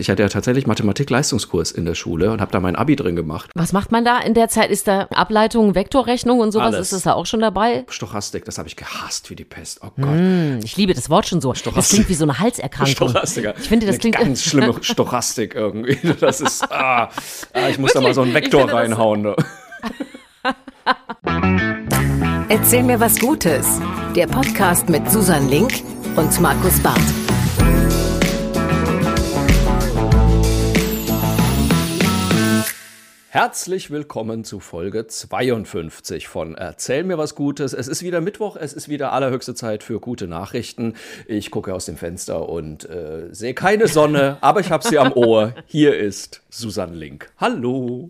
[0.00, 3.50] Ich hatte ja tatsächlich Mathematik-Leistungskurs in der Schule und habe da mein Abi drin gemacht.
[3.56, 4.70] Was macht man da in der Zeit?
[4.70, 6.66] Ist da Ableitung, Vektorrechnung und sowas?
[6.76, 6.80] Alles.
[6.86, 7.84] Ist das da auch schon dabei?
[7.88, 9.80] Stochastik, das habe ich gehasst wie die Pest.
[9.82, 10.06] Oh Gott.
[10.10, 11.50] Hm, ich liebe das Wort schon so.
[11.50, 11.96] Das Stochastik.
[11.96, 12.94] klingt wie so eine Halserkrankung.
[13.08, 13.54] Stochastiker.
[13.58, 15.98] Ich finde, das Eine klingt ganz schlimme Stochastik irgendwie.
[16.20, 17.08] Das ist, ah,
[17.54, 18.52] ah, ich muss da mal so einen Wirklich?
[18.52, 19.22] Vektor das- reinhauen.
[19.22, 19.36] Ne?
[22.48, 23.66] Erzähl mir was Gutes.
[24.14, 25.82] Der Podcast mit Susan Link
[26.14, 27.02] und Markus Barth.
[33.30, 37.74] Herzlich willkommen zu Folge 52 von Erzähl mir was Gutes.
[37.74, 40.94] Es ist wieder Mittwoch, es ist wieder allerhöchste Zeit für gute Nachrichten.
[41.26, 45.12] Ich gucke aus dem Fenster und äh, sehe keine Sonne, aber ich habe sie am
[45.12, 45.52] Ohr.
[45.66, 47.30] Hier ist Susan Link.
[47.36, 48.08] Hallo.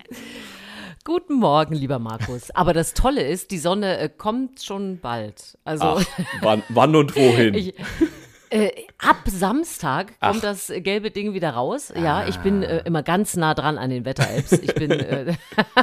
[1.02, 2.52] Guten Morgen, lieber Markus.
[2.52, 5.58] Aber das Tolle ist, die Sonne äh, kommt schon bald.
[5.64, 6.06] Also Ach,
[6.42, 7.54] wann, wann und wohin?
[7.54, 7.74] ich,
[8.50, 10.40] äh, ab Samstag kommt Ach.
[10.40, 11.92] das gelbe Ding wieder raus.
[11.94, 14.52] Ja, ich bin äh, immer ganz nah dran an den Wetter-Apps.
[14.52, 15.34] Ich bin äh,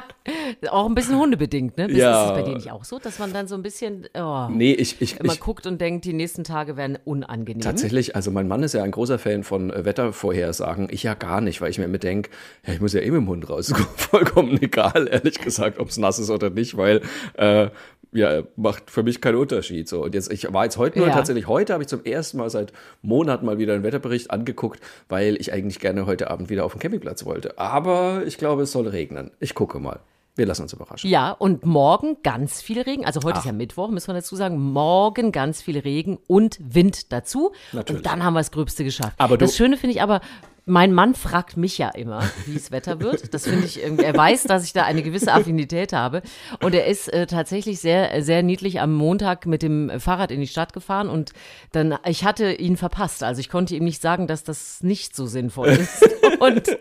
[0.70, 1.86] auch ein bisschen hundebedingt, ne?
[1.88, 2.28] Ist Ja.
[2.28, 5.02] das bei dir nicht auch so, dass man dann so ein bisschen oh, nee, ich,
[5.02, 7.62] ich, immer ich guckt und denkt, die nächsten Tage werden unangenehm?
[7.62, 10.88] Tatsächlich, also mein Mann ist ja ein großer Fan von äh, Wettervorhersagen.
[10.92, 12.30] Ich ja gar nicht, weil ich mir immer denke,
[12.68, 13.70] ja, ich muss ja eh mit dem Hund raus.
[13.70, 17.02] Ist Vollkommen egal, ehrlich gesagt, ob es nass ist oder nicht, weil
[17.36, 17.70] äh,
[18.12, 19.90] ja, macht für mich keinen Unterschied.
[19.90, 20.04] So.
[20.04, 21.14] Und jetzt, ich war jetzt heute nur Ja.
[21.14, 22.72] tatsächlich, heute habe ich zum ersten Mal seit
[23.06, 26.80] Monaten mal wieder einen Wetterbericht angeguckt, weil ich eigentlich gerne heute Abend wieder auf den
[26.80, 27.58] Campingplatz wollte.
[27.58, 29.32] Aber ich glaube, es soll regnen.
[29.40, 30.00] Ich gucke mal.
[30.38, 31.10] Wir lassen uns überraschen.
[31.10, 33.06] Ja, und morgen ganz viel Regen.
[33.06, 33.40] Also heute Ach.
[33.40, 34.60] ist ja Mittwoch, müssen wir dazu sagen.
[34.60, 37.54] Morgen ganz viel Regen und Wind dazu.
[37.72, 38.00] Natürlich.
[38.00, 39.14] Und dann haben wir das Gröbste geschafft.
[39.18, 40.20] Aber das Schöne finde ich aber,
[40.66, 43.34] mein Mann fragt mich ja immer, wie es Wetter wird.
[43.34, 46.24] Das finde ich irgendwie, er weiß, dass ich da eine gewisse Affinität habe.
[46.64, 50.48] Und er ist äh, tatsächlich sehr, sehr niedlich am Montag mit dem Fahrrad in die
[50.48, 51.34] Stadt gefahren und
[51.72, 53.24] dann, ich hatte ihn verpasst.
[53.24, 56.10] Also ich konnte ihm nicht sagen, dass das nicht so sinnvoll ist.
[56.40, 56.78] Und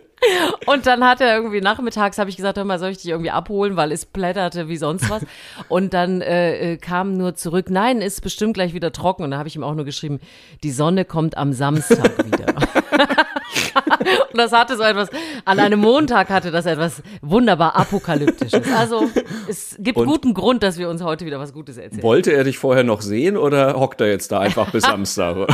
[0.66, 3.30] und dann hat er irgendwie nachmittags, habe ich gesagt, hör mal, soll ich dich irgendwie
[3.30, 5.26] abholen, weil es plätterte wie sonst was.
[5.68, 9.24] Und dann äh, äh, kam nur zurück, nein, ist bestimmt gleich wieder trocken.
[9.24, 10.20] Und da habe ich ihm auch nur geschrieben,
[10.62, 12.54] die Sonne kommt am Samstag wieder.
[14.32, 15.08] Und das hatte so etwas,
[15.44, 18.62] an einem Montag hatte das etwas wunderbar apokalyptisches.
[18.76, 19.08] Also
[19.48, 22.02] es gibt Und- guten Grund, dass wir uns heute wieder was Gutes erzählen.
[22.02, 25.46] Wollte er dich vorher noch sehen oder hockt er jetzt da einfach bis Samstag?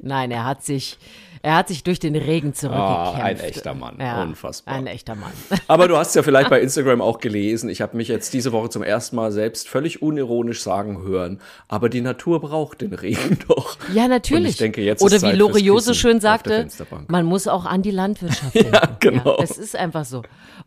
[0.00, 0.98] Nein, er hat sich,
[1.42, 3.20] er hat sich durch den Regen zurückgekämpft.
[3.20, 3.96] Ah, ein echter Mann.
[3.98, 4.74] Ja, Unfassbar.
[4.74, 5.32] Ein echter Mann.
[5.68, 8.68] Aber du hast ja vielleicht bei Instagram auch gelesen, ich habe mich jetzt diese Woche
[8.68, 13.78] zum ersten Mal selbst völlig unironisch sagen hören, aber die Natur braucht den Regen doch.
[13.94, 14.44] Ja, natürlich.
[14.44, 16.68] Und ich denke, jetzt Oder ist wie Zeit Loriot so Kissen schön sagte,
[17.08, 18.96] man muss auch an die Landwirtschaft denken.
[19.00, 19.38] genau.
[19.38, 20.22] Ja, es ist einfach so.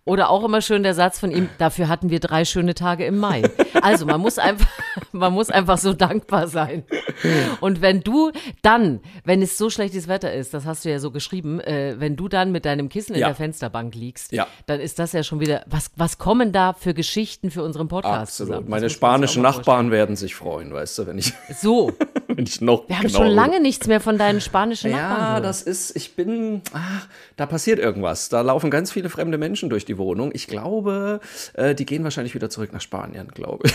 [0.06, 3.20] Oder auch immer schön der Satz von ihm, dafür hatten wir drei schöne Tage im
[3.20, 3.44] Mai.
[3.82, 4.68] Also man muss einfach,
[5.12, 6.84] man muss einfach so dankbar sein.
[7.62, 8.32] Und wenn du
[8.64, 12.16] dann, wenn es so schlechtes Wetter ist, das hast du ja so geschrieben, äh, wenn
[12.16, 13.28] du dann mit deinem Kissen in Ja.
[13.28, 14.48] der Fensterbank liegst, Ja.
[14.66, 18.22] dann ist das ja schon wieder, was, was kommen da für Geschichten für unseren Podcast
[18.22, 18.52] Absolut.
[18.54, 18.70] zusammen?
[18.70, 21.58] Meine spanischen Nachbarn werden sich freuen, weißt du, wenn ich, vorstellen.
[21.62, 21.92] So,
[22.28, 25.40] wenn ich noch wir haben genau schon lange nichts mehr von deinen spanischen Nachbarn Ja,
[25.40, 28.30] das ist, ich bin, ach, da passiert irgendwas.
[28.30, 30.32] Da laufen ganz viele fremde Menschen durch die Wohnung.
[30.34, 31.20] Ich glaube,
[31.54, 33.74] äh, die gehen wahrscheinlich wieder zurück nach Spanien, glaube ich.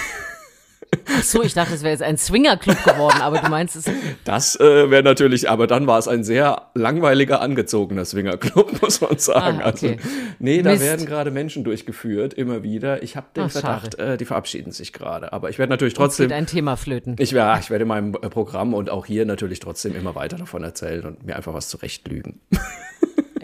[1.10, 3.84] Ach so, ich dachte, es wäre jetzt ein Swingerclub geworden, aber du meinst es.
[4.24, 9.18] Das äh, wäre natürlich, aber dann war es ein sehr langweiliger, angezogener Swingerclub, muss man
[9.18, 9.60] sagen.
[9.62, 9.98] Ah, okay.
[9.98, 10.82] Also, nee, da Mist.
[10.82, 13.02] werden gerade Menschen durchgeführt, immer wieder.
[13.02, 15.32] Ich habe den Ach, Verdacht, äh, die verabschieden sich gerade.
[15.32, 16.30] Aber ich werde natürlich Trotzdem.
[16.32, 17.16] ein Thema flöten.
[17.18, 20.36] ich, wär, ich werde in meinem äh, Programm und auch hier natürlich trotzdem immer weiter
[20.36, 22.40] davon erzählen und mir einfach was zurechtlügen.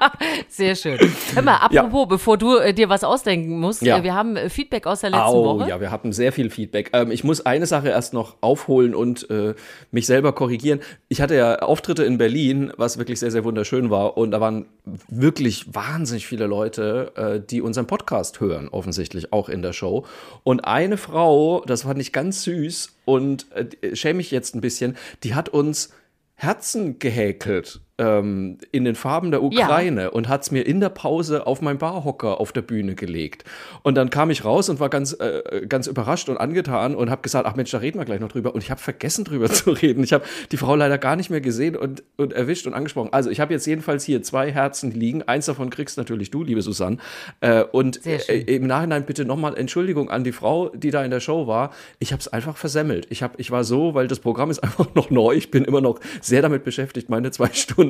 [0.48, 0.98] Sehr schön.
[1.34, 3.98] Hör mal, apropos, bevor du äh, dir was ausdenken musst, Ja.
[3.98, 5.68] äh, wir haben äh, Feedback aus der letzten Au, Woche.
[5.68, 6.90] ja, wir hatten sehr viel Feedback.
[6.92, 9.54] Ähm, ich muss eine Sache erst noch aufholen und äh,
[9.90, 10.80] mich selber korrigieren.
[11.08, 14.16] Ich hatte ja Auftritte in Berlin, was wirklich sehr, sehr wunderschön war.
[14.16, 14.66] Und da waren
[15.08, 20.04] wirklich wahnsinnig viele Leute, äh, die unseren Podcast hören, offensichtlich auch in der Show.
[20.44, 24.96] Und eine Frau, das fand ich ganz süß und äh, schäme mich jetzt ein bisschen,
[25.24, 25.90] die hat uns
[26.34, 31.46] Herzen gehäkelt ähm, in den Farben der Ukraine und hat es mir in der Pause
[31.46, 33.44] auf meinen Barhocker auf der Bühne gelegt.
[33.82, 37.22] Und dann kam ich raus und war ganz, äh, ganz überrascht und angetan und habe
[37.22, 38.54] gesagt, ach Mensch, da reden wir gleich noch drüber.
[38.54, 40.04] Und ich habe vergessen drüber zu reden.
[40.04, 43.12] Ich habe die Frau leider gar nicht mehr gesehen und, und erwischt und angesprochen.
[43.12, 45.22] Also ich habe jetzt jedenfalls hier zwei Herzen liegen.
[45.24, 46.98] Eins davon kriegst natürlich du, liebe Susanne.
[47.40, 51.20] Äh, und äh, im Nachhinein bitte nochmal Entschuldigung an die Frau, die da in der
[51.20, 51.72] Show war.
[51.98, 53.08] Ich habe es einfach versemmelt.
[53.10, 55.34] Ich, hab, ich war so, weil das Programm ist einfach noch neu.
[55.34, 57.87] Ich bin immer noch sehr damit beschäftigt, meine zwei Stunden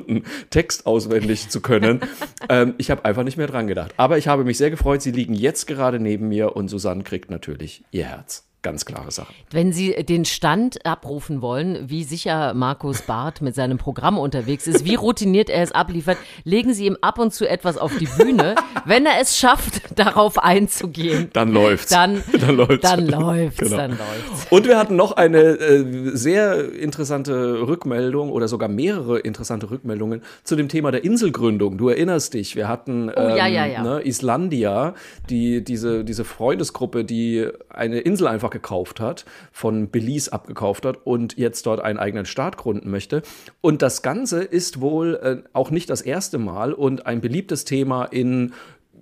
[0.50, 2.00] Text auswendig zu können.
[2.48, 3.94] ähm, ich habe einfach nicht mehr dran gedacht.
[3.96, 5.02] Aber ich habe mich sehr gefreut.
[5.02, 8.47] Sie liegen jetzt gerade neben mir und Susanne kriegt natürlich ihr Herz.
[8.62, 9.32] Ganz klare Sache.
[9.52, 14.84] Wenn Sie den Stand abrufen wollen, wie sicher Markus Barth mit seinem Programm unterwegs ist,
[14.84, 18.56] wie routiniert er es abliefert, legen Sie ihm ab und zu etwas auf die Bühne.
[18.84, 21.90] Wenn er es schafft, darauf einzugehen, Dann läuft's.
[21.90, 22.80] dann, Dann läuft's.
[22.82, 23.76] Dann läuft's, Genau.
[23.76, 24.46] dann läuft's.
[24.50, 25.84] Und wir hatten noch eine äh,
[26.16, 31.78] sehr interessante Rückmeldung oder sogar mehrere interessante Rückmeldungen zu dem Thema der Inselgründung.
[31.78, 33.82] Du erinnerst dich, wir hatten Oh, ja, ja, ja.
[33.84, 34.94] Ne, Islandia,
[35.30, 41.36] die, diese, diese Freundesgruppe, die eine Insel einfach gekauft hat, von Belize abgekauft hat und
[41.36, 43.22] jetzt dort einen eigenen Staat gründen möchte.
[43.60, 48.04] Und das Ganze ist wohl äh, auch nicht das erste Mal und ein beliebtes Thema
[48.04, 48.52] in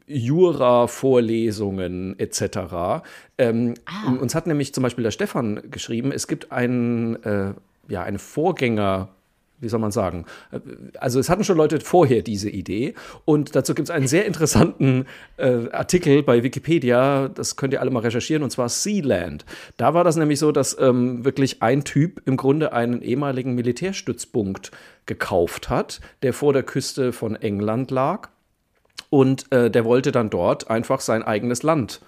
[0.07, 3.03] Jura-Vorlesungen etc.
[3.39, 3.75] Ähm,
[4.21, 7.55] Uns hat nämlich zum Beispiel der Stefan geschrieben, es gibt einen, äh,
[7.89, 9.09] ja, eine Vorgänger.
[9.59, 10.27] Wie soll man sagen?
[10.53, 10.61] Äh,
[10.99, 12.95] Also es hatten schon Leute vorher diese Idee
[13.25, 15.07] und dazu gibt es einen sehr interessanten
[15.37, 19.45] äh, Artikel bei Wikipedia, das könnt ihr alle mal recherchieren, und zwar Sealand.
[19.77, 24.71] Da war das nämlich so, dass ähm, wirklich ein Typ im Grunde einen ehemaligen Militärstützpunkt
[25.07, 28.29] gekauft hat, der vor der Küste von England lag
[29.11, 32.01] und äh, der wollte dann dort einfach sein eigenes Land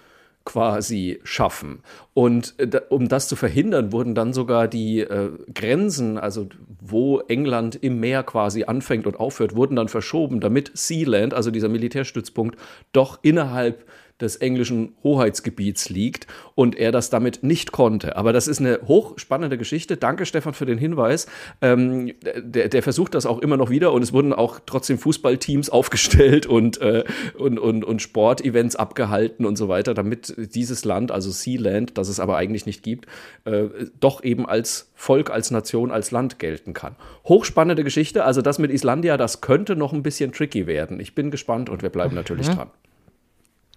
[0.49, 1.81] quasi schaffen.
[2.15, 6.49] Und äh, um das zu verhindern, wurden dann sogar die äh, Grenzen, also
[6.81, 11.69] wo England im Meer quasi anfängt und aufhört, wurden dann verschoben, damit Sealand, also dieser
[11.69, 12.59] Militärstützpunkt,
[12.93, 13.85] doch innerhalb
[14.21, 18.17] des englischen Hoheitsgebiets liegt und er das damit nicht konnte.
[18.17, 19.97] Aber das ist eine hochspannende Geschichte.
[19.97, 21.27] Danke, Stefan, für den Hinweis.
[21.63, 25.71] Ähm, der, der versucht das auch immer noch wieder und es wurden auch trotzdem Fußballteams
[25.79, 27.05] aufgestellt und, äh,
[27.39, 32.19] und, und, und Sportevents abgehalten und so weiter, damit dieses Land, also Sealand, das es
[32.19, 33.07] aber eigentlich nicht gibt,
[33.45, 33.67] äh,
[34.01, 36.97] doch eben als Volk, als Nation, als Land gelten kann.
[37.25, 38.25] Hochspannende Geschichte.
[38.25, 40.99] Also das mit Islandia, das könnte noch ein bisschen tricky werden.
[40.99, 42.71] Ich bin gespannt und wir bleiben natürlich dran.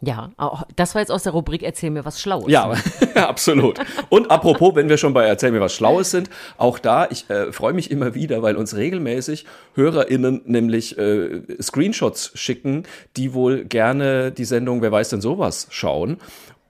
[0.03, 0.31] Ja,
[0.75, 2.51] das war jetzt aus der Rubrik Erzähl mir was Schlaues.
[2.51, 2.73] Ja,
[3.15, 3.79] absolut.
[4.09, 7.51] Und apropos, wenn wir schon bei Erzähl mir was Schlaues sind, auch da, ich äh,
[7.51, 9.45] freue mich immer wieder, weil uns regelmäßig
[9.75, 12.83] HörerInnen nämlich äh, Screenshots schicken,
[13.15, 16.17] die wohl gerne die Sendung Wer weiß denn sowas schauen.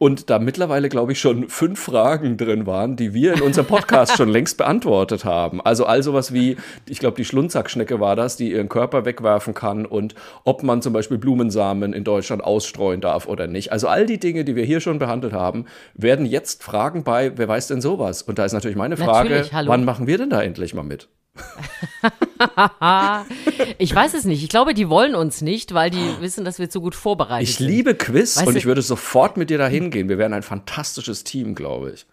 [0.01, 4.17] Und da mittlerweile, glaube ich, schon fünf Fragen drin waren, die wir in unserem Podcast
[4.17, 5.61] schon längst beantwortet haben.
[5.61, 6.57] Also all sowas wie,
[6.89, 10.91] ich glaube, die Schlundsackschnecke war das, die ihren Körper wegwerfen kann und ob man zum
[10.91, 13.71] Beispiel Blumensamen in Deutschland ausstreuen darf oder nicht.
[13.71, 17.47] Also all die Dinge, die wir hier schon behandelt haben, werden jetzt Fragen bei, wer
[17.47, 18.23] weiß denn sowas?
[18.23, 21.09] Und da ist natürlich meine Frage, Natürlich, wann machen wir denn da endlich mal mit?
[23.77, 24.43] Ich weiß es nicht.
[24.43, 27.55] Ich glaube, die wollen uns nicht, weil die wissen, dass wir zu gut vorbereitet Ich
[27.57, 27.67] sind.
[27.67, 30.09] liebe Quiz Weißt und ich würde sofort mit dir da hingehen.
[30.09, 32.05] Wir wären ein fantastisches Team, glaube ich.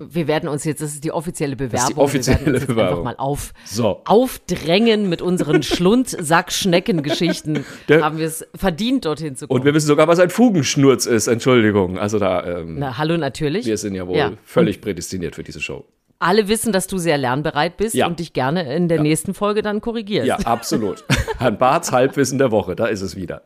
[0.00, 1.94] Wir werden uns jetzt, das ist die offizielle Bewerbung.
[1.94, 2.98] die offizielle wir werden uns Bewerbung.
[3.06, 4.02] einfach mal auf, So.
[4.06, 7.64] aufdrängen mit unseren Schlundsack-Schneckengeschichten.
[7.90, 9.60] Haben wir es verdient, dorthin zu kommen.
[9.60, 11.28] Und wir wissen sogar, was ein Fugenschnurz ist.
[11.28, 11.96] Entschuldigung.
[11.98, 13.66] Also da, ähm, Na, hallo, natürlich.
[13.66, 14.32] wir sind ja wohl Ja.
[14.44, 15.84] völlig prädestiniert für diese Show.
[16.24, 18.06] Alle wissen, dass du sehr lernbereit bist Ja.
[18.06, 20.26] und dich gerne in der nächsten Folge dann korrigierst.
[20.26, 21.04] Ja, absolut.
[21.38, 23.42] Herrn Barths Halbwissen der Woche, da ist es wieder.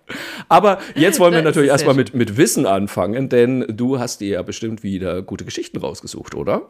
[0.49, 4.21] Aber jetzt wollen wir Da ist natürlich erstmal mit, mit Wissen anfangen, denn du hast
[4.21, 6.69] dir ja bestimmt wieder gute Geschichten rausgesucht, oder?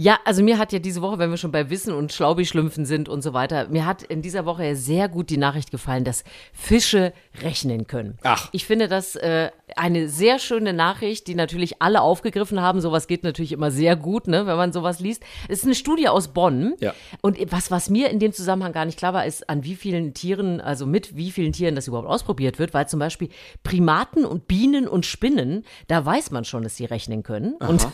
[0.00, 3.10] Ja, also mir hat ja diese Woche, wenn wir schon bei Wissen und Schlaubi-Schlümpfen sind
[3.10, 6.24] und so weiter, mir hat in dieser Woche ja sehr gut die Nachricht gefallen, dass
[6.54, 7.12] Fische
[7.42, 8.16] rechnen können.
[8.22, 8.48] Ach.
[8.52, 12.80] Ich finde das äh, eine sehr schöne Nachricht, die natürlich alle aufgegriffen haben.
[12.80, 15.22] Sowas geht natürlich immer sehr gut, ne, wenn man sowas liest.
[15.48, 16.76] Es ist eine Studie aus Bonn.
[16.80, 16.94] Ja.
[17.20, 20.14] Und was, was mir in dem Zusammenhang gar nicht klar war, ist, an wie vielen
[20.14, 23.28] Tieren, also mit wie vielen Tieren das überhaupt ausprobiert wird, weil zum Beispiel
[23.64, 27.56] Primaten und Bienen und Spinnen, da weiß man schon, dass sie rechnen können.
[27.56, 27.86] Und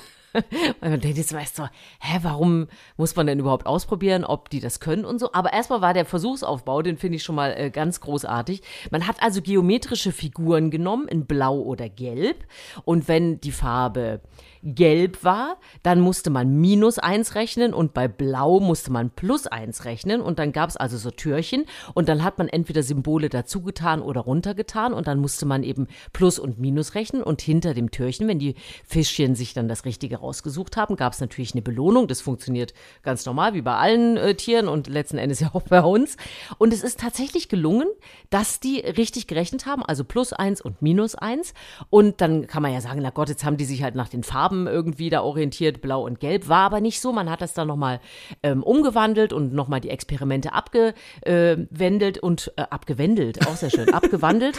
[0.80, 1.64] weil man denkt jetzt meist so,
[2.00, 5.32] hä, warum muss man denn überhaupt ausprobieren, ob die das können und so.
[5.32, 8.62] Aber erstmal war der Versuchsaufbau, den finde ich schon mal äh, ganz großartig.
[8.90, 12.44] Man hat also geometrische Figuren genommen in Blau oder Gelb.
[12.84, 14.20] Und wenn die Farbe
[14.66, 19.84] gelb war, dann musste man minus eins rechnen und bei blau musste man plus eins
[19.84, 24.02] rechnen und dann gab es also so Türchen und dann hat man entweder Symbole dazugetan
[24.02, 28.26] oder runtergetan und dann musste man eben plus und minus rechnen und hinter dem Türchen,
[28.26, 32.08] wenn die Fischchen sich dann das Richtige rausgesucht haben, gab es natürlich eine Belohnung.
[32.08, 35.82] Das funktioniert ganz normal wie bei allen äh, Tieren und letzten Endes ja auch bei
[35.82, 36.16] uns.
[36.58, 37.88] Und es ist tatsächlich gelungen,
[38.30, 41.54] dass die richtig gerechnet haben, also plus eins und minus eins.
[41.90, 44.22] Und dann kann man ja sagen, na Gott, jetzt haben die sich halt nach den
[44.22, 46.48] Farben irgendwie da orientiert, blau und gelb.
[46.48, 47.12] War aber nicht so.
[47.12, 48.00] Man hat das dann nochmal
[48.42, 54.58] ähm, umgewandelt und nochmal die Experimente abgewendelt und äh, abgewendelt, auch sehr schön, abgewandelt,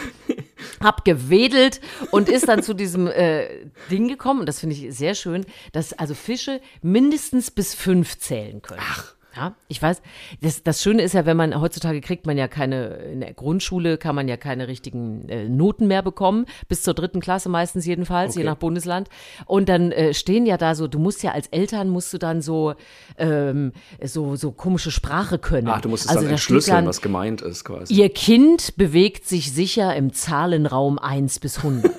[0.80, 4.40] abgewedelt und ist dann zu diesem äh, Ding gekommen.
[4.40, 8.80] Und das finde ich sehr schön, dass also Fische mindestens bis fünf zählen können.
[8.82, 9.17] Ach.
[9.38, 10.02] Ja, ich weiß,
[10.40, 13.96] das, das Schöne ist ja, wenn man, heutzutage kriegt man ja keine, in der Grundschule
[13.96, 18.34] kann man ja keine richtigen äh, Noten mehr bekommen, bis zur dritten Klasse meistens jedenfalls,
[18.34, 18.48] je Okay.
[18.48, 19.08] nach Bundesland.
[19.46, 22.42] Und dann äh, stehen ja da so, du musst ja als Eltern, musst du dann
[22.42, 22.74] so,
[23.16, 25.68] ähm, so, so komische Sprache können.
[25.68, 27.94] Ach, du musst es also dann entschlüsseln, dann, was gemeint ist quasi.
[27.94, 31.92] Ihr Kind bewegt sich sicher im Zahlenraum 1 bis 100.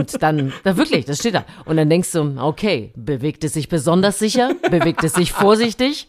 [0.00, 1.44] Und dann, da wirklich, das steht da.
[1.64, 4.50] Und dann denkst du, okay, bewegt es sich besonders sicher?
[4.70, 6.06] Bewegt es sich vorsichtig?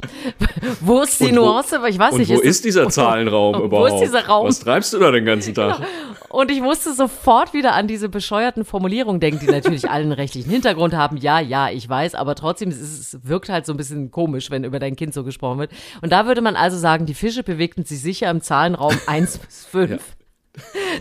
[0.82, 1.75] Wo ist die Und wo- Nuance?
[1.77, 2.30] Aber ich weiß Und nicht.
[2.30, 3.92] wo es ist dieser Zahlenraum Wo überhaupt?
[3.94, 4.48] ist dieser Raum?
[4.48, 5.82] Was treibst du da den ganzen Tag?
[6.30, 10.94] Und ich musste sofort wieder an diese bescheuerten Formulierungen denken, die natürlich allen rechtlichen Hintergrund
[10.94, 11.18] haben.
[11.18, 14.51] Ja, ja, ich weiß, aber trotzdem es, ist, es wirkt halt so ein bisschen komisch,
[14.51, 15.72] wenn über dein Kind so gesprochen wird.
[16.01, 19.65] Und da würde man also sagen, die Fische bewegten sich sicher im Zahlenraum 1 bis
[19.65, 20.01] 5.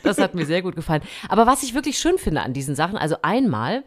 [0.02, 1.02] Das hat mir sehr gut gefallen.
[1.28, 3.84] Aber was ich wirklich schön finde an diesen Sachen, also einmal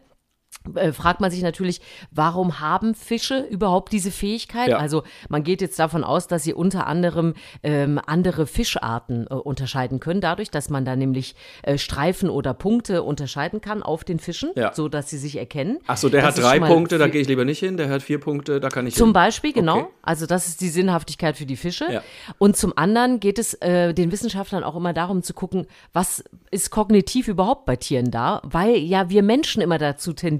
[0.93, 1.81] fragt man sich natürlich,
[2.11, 4.69] warum haben Fische überhaupt diese Fähigkeit?
[4.69, 4.77] Ja.
[4.77, 7.33] Also man geht jetzt davon aus, dass sie unter anderem
[7.63, 13.03] ähm, andere Fischarten äh, unterscheiden können, dadurch, dass man da nämlich äh, Streifen oder Punkte
[13.03, 14.73] unterscheiden kann auf den Fischen, Ja.
[14.73, 15.79] so dass sie sich erkennen.
[15.87, 17.77] Ach so, der Das hat drei Punkte, da gehe ich lieber nicht hin.
[17.77, 19.13] Der hat vier Punkte, da kann ich Zum hin.
[19.13, 19.77] Beispiel, genau.
[19.79, 19.87] Okay.
[20.01, 21.85] Also das ist die Sinnhaftigkeit für die Fische.
[21.91, 22.01] Ja.
[22.37, 26.69] Und zum anderen geht es äh, den Wissenschaftlern auch immer darum zu gucken, was ist
[26.71, 30.37] kognitiv überhaupt bei Tieren da, weil ja wir Menschen immer dazu tendieren,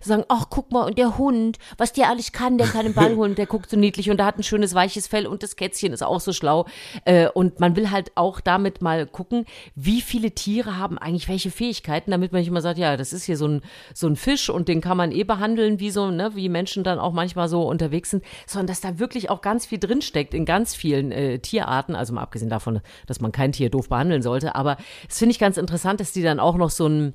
[0.00, 2.94] zu sagen, ach guck mal, und der Hund, was der alles kann, der kann den
[2.94, 5.56] Ball holen, der guckt so niedlich und der hat ein schönes weiches Fell und das
[5.56, 6.66] Kätzchen ist auch so schlau.
[7.04, 11.50] Äh, und man will halt auch damit mal gucken, wie viele Tiere haben eigentlich welche
[11.50, 13.62] Fähigkeiten, damit man nicht immer sagt, ja, das ist hier so ein,
[13.94, 16.98] so ein Fisch und den kann man eh behandeln, wie so, ne, wie Menschen dann
[16.98, 20.74] auch manchmal so unterwegs sind, sondern dass da wirklich auch ganz viel drinsteckt in ganz
[20.74, 24.76] vielen äh, Tierarten, also mal abgesehen davon, dass man kein Tier doof behandeln sollte, aber
[25.08, 27.14] es finde ich ganz interessant, dass die dann auch noch so einen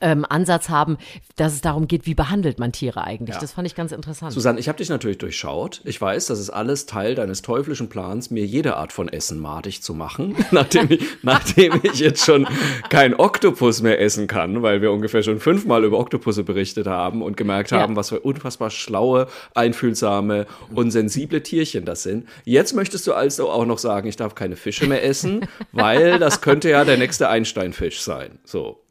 [0.00, 0.98] ähm, Ansatz haben,
[1.36, 3.34] dass es darum geht, wie behandelt man Tiere eigentlich.
[3.34, 3.40] Ja.
[3.40, 4.32] Das fand ich ganz interessant.
[4.32, 5.80] Susanne, ich habe dich natürlich durchschaut.
[5.84, 9.82] Ich weiß, das ist alles Teil deines teuflischen Plans, mir jede Art von Essen madig
[9.82, 12.46] zu machen, nachdem ich, nachdem ich jetzt schon
[12.88, 17.36] kein Oktopus mehr essen kann, weil wir ungefähr schon fünfmal über Oktopusse berichtet haben und
[17.36, 17.80] gemerkt Ja.
[17.80, 22.26] haben, was für unfassbar schlaue, einfühlsame und sensible Tierchen das sind.
[22.44, 26.40] Jetzt möchtest du also auch noch sagen, ich darf keine Fische mehr essen, weil das
[26.40, 28.38] könnte ja der nächste Einsteinfisch sein.
[28.44, 28.83] So.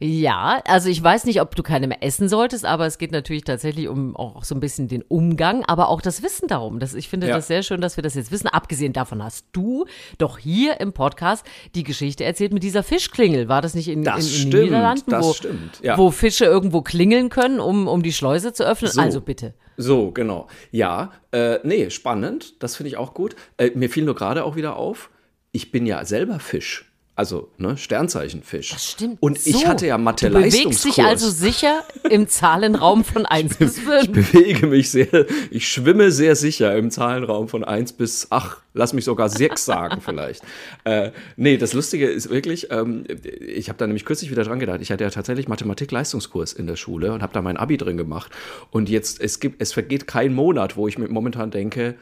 [0.00, 3.44] Ja, also ich weiß nicht, ob du keine mehr essen solltest, aber es geht natürlich
[3.44, 6.78] tatsächlich um auch so ein bisschen den Umgang, aber auch das Wissen darum.
[6.80, 7.36] Das, ich finde Ja.
[7.36, 8.48] das sehr schön, dass wir das jetzt wissen.
[8.48, 9.86] Abgesehen davon hast du
[10.18, 13.48] doch hier im Podcast die Geschichte erzählt mit dieser Fischklingel.
[13.48, 15.96] War das nicht in, Das in, in stimmt, den Niederlanden, das wo, stimmt, ja.
[15.98, 18.90] wo Fische irgendwo klingeln können, um, um die Schleuse zu öffnen?
[18.90, 19.00] So.
[19.00, 19.54] Also bitte.
[19.76, 20.46] So, genau.
[20.70, 22.62] Ja, äh, nee, spannend.
[22.62, 23.36] Das finde ich auch gut.
[23.58, 25.10] Äh, mir fiel nur gerade auch wieder auf,
[25.52, 26.85] ich bin ja selber Fisch.
[27.16, 28.68] Also, ne, Sternzeichenfisch.
[28.72, 29.16] Das stimmt.
[29.22, 29.66] Und ich so.
[29.66, 30.82] hatte ja Du Mathe-Leistungskurs.
[30.82, 34.12] bewegst dich also sicher im Zahlenraum von 1 bis ich 5.
[34.12, 39.06] bewege mich sehr, ich schwimme sehr sicher im Zahlenraum von 1 bis, ach, lass mich
[39.06, 40.42] sogar 6 sagen vielleicht.
[40.84, 43.04] Äh, nee, das Lustige ist wirklich, ähm,
[43.40, 46.76] ich habe da nämlich kürzlich wieder dran gedacht, ich hatte ja tatsächlich Mathematik-Leistungskurs in der
[46.76, 48.30] Schule und habe da mein Abi drin gemacht.
[48.70, 51.96] Und jetzt, es gibt, es vergeht kein Monat, wo ich mir momentan denke,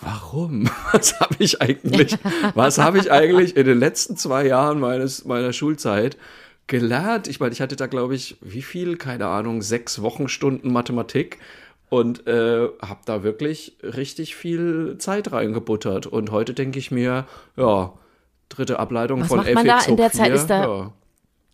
[0.00, 0.68] Warum?
[0.92, 2.16] Was habe ich eigentlich,
[2.54, 6.16] was habe ich eigentlich in den letzten zwei Jahren meines, meiner Schulzeit
[6.66, 7.26] gelernt?
[7.28, 8.96] Ich meine, ich hatte da, glaube ich, wie viel?
[8.96, 11.38] Keine Ahnung, sechs Wochenstunden Mathematik
[11.88, 16.06] und äh, habe da wirklich richtig viel Zeit reingebuttert.
[16.06, 17.92] Und heute denke ich mir, ja,
[18.48, 19.80] dritte Ableitung Was von macht fx man da?
[19.80, 20.92] hoch In der Zeit 4, ist da ja.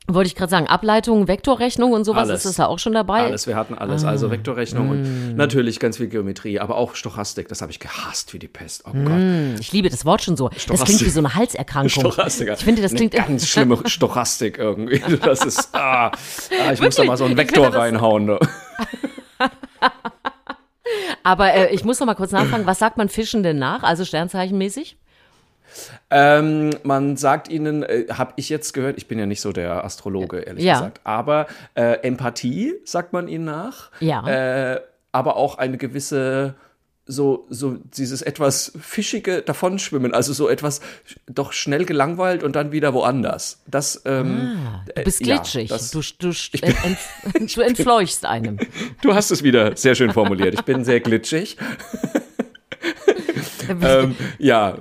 [0.08, 2.40] Wollte ich gerade sagen, Ableitung, Vektorrechnung und sowas, Alles.
[2.40, 3.20] ist das da auch schon dabei?
[3.20, 4.02] Alles, wir hatten alles.
[4.04, 4.08] Ah.
[4.08, 4.90] Also Vektorrechnung Mm.
[4.90, 7.46] und natürlich ganz viel Geometrie, aber auch Stochastik.
[7.48, 8.82] Das habe ich gehasst wie die Pest.
[8.86, 9.60] Oh Gott.
[9.60, 10.48] Ich liebe das Wort schon so.
[10.48, 11.90] Das klingt wie so eine Halserkrankung.
[11.90, 12.48] Stochastik.
[12.48, 15.00] Ich finde, das Eine klingt ganz schlimme Stochastik irgendwie.
[15.22, 16.12] Das ist, ah, ah
[16.72, 17.06] ich muss da Wirklich?
[17.06, 18.24] mal so einen Vektor finde reinhauen.
[18.24, 18.38] Ne?
[21.22, 23.82] Aber äh, ich muss noch mal kurz nachfragen, was sagt man Fischen denn nach?
[23.82, 24.96] Also Sternzeichenmäßig?
[26.10, 29.84] Ähm, man sagt ihnen, äh, habe ich jetzt gehört, ich bin ja nicht so der
[29.84, 30.74] Astrologe, ehrlich Ja.
[30.74, 33.90] gesagt, aber äh, Empathie sagt man ihnen nach.
[34.00, 34.26] Ja.
[34.26, 34.80] Äh,
[35.12, 36.54] aber auch eine gewisse
[37.06, 40.80] so, so dieses etwas fischige Davonschwimmen, also so etwas
[41.26, 43.62] doch schnell gelangweilt und dann wieder woanders.
[43.66, 44.58] Das, ähm,
[44.94, 45.68] Du bist äh, ja, glitschig.
[45.70, 46.28] das- du, du,
[46.62, 46.98] ent,
[47.56, 48.58] du entfleuchst einem.
[49.02, 50.54] Du hast es wieder sehr schön formuliert.
[50.54, 51.56] Ich bin sehr glitschig.
[53.82, 54.78] ähm, ja.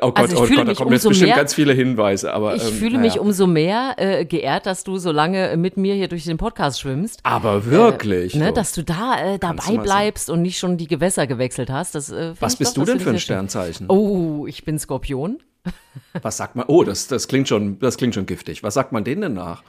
[0.00, 2.32] Oh Gott, Also oh Gott, da kommen jetzt bestimmt mehr- ganz viele Hinweise.
[2.32, 3.02] Aber, Ich ähm, fühle naja.
[3.12, 6.80] mich umso mehr äh, geehrt, dass du so lange mit mir hier durch den Podcast
[6.80, 7.20] schwimmst.
[7.24, 8.34] Aber wirklich.
[8.34, 8.54] Ne, so.
[8.54, 11.94] dass du da äh, dabei bleibst und nicht schon die Gewässer gewechselt hast.
[11.94, 13.18] Das, äh, Was bist doch, du denn für ein.
[13.18, 13.86] Sternzeichen?
[13.88, 15.38] Oh, ich bin Skorpion.
[16.22, 16.66] Was sagt man?
[16.68, 18.62] Oh, das, das, klingt schon, das klingt schon giftig.
[18.62, 19.62] Was sagt man denen denn nach?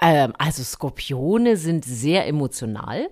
[0.00, 3.10] Ähm, also Skorpione sind sehr emotional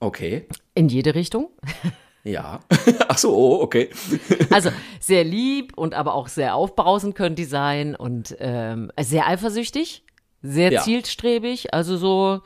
[0.00, 0.46] Okay.
[0.74, 1.48] in jede Richtung.
[2.24, 2.60] Ja.
[3.08, 3.90] Ach so, oh, okay.
[4.50, 10.04] Also sehr lieb und aber auch sehr aufbrausend können die sein und ähm, sehr eifersüchtig,
[10.42, 10.82] sehr Ja.
[10.82, 12.40] zielstrebig, also so,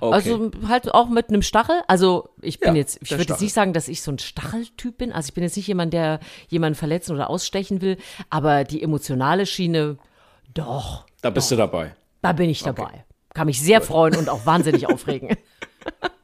[0.00, 0.14] Okay.
[0.14, 1.80] also halt auch mit einem Stachel.
[1.88, 4.96] Also ich bin Ja, jetzt, ich würde jetzt nicht sagen, dass ich so ein Stacheltyp
[4.98, 5.12] bin.
[5.12, 7.96] Also ich bin jetzt nicht jemand, der jemanden verletzen oder ausstechen will,
[8.30, 9.98] aber die emotionale Schiene,
[10.54, 11.94] doch, Da bist du dabei.
[12.22, 13.04] da bin ich dabei.
[13.34, 15.36] Kann mich sehr freuen und auch wahnsinnig aufregen.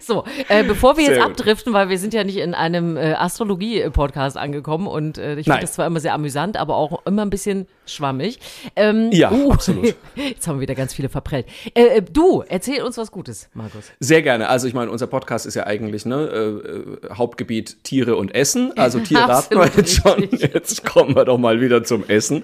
[0.00, 4.36] So, äh, bevor wir jetzt abdriften, weil wir sind ja nicht in einem äh, Astrologie-Podcast
[4.36, 7.66] angekommen und äh, ich finde das zwar immer sehr amüsant, aber auch immer ein bisschen
[7.86, 8.38] schwammig.
[8.74, 9.94] Ähm, Ja, absolut.
[10.14, 11.46] Jetzt haben wir wieder ganz viele verprellt.
[11.74, 13.84] Äh, äh, du, erzähl uns was Gutes, Markus.
[14.00, 14.48] Sehr gerne.
[14.48, 18.76] Also ich meine, unser Podcast ist ja eigentlich ne, äh, äh, Hauptgebiet Tiere und Essen.
[18.76, 20.28] Also Tiere raten wir jetzt schon.
[20.30, 22.42] Jetzt kommen wir doch mal wieder zum Essen.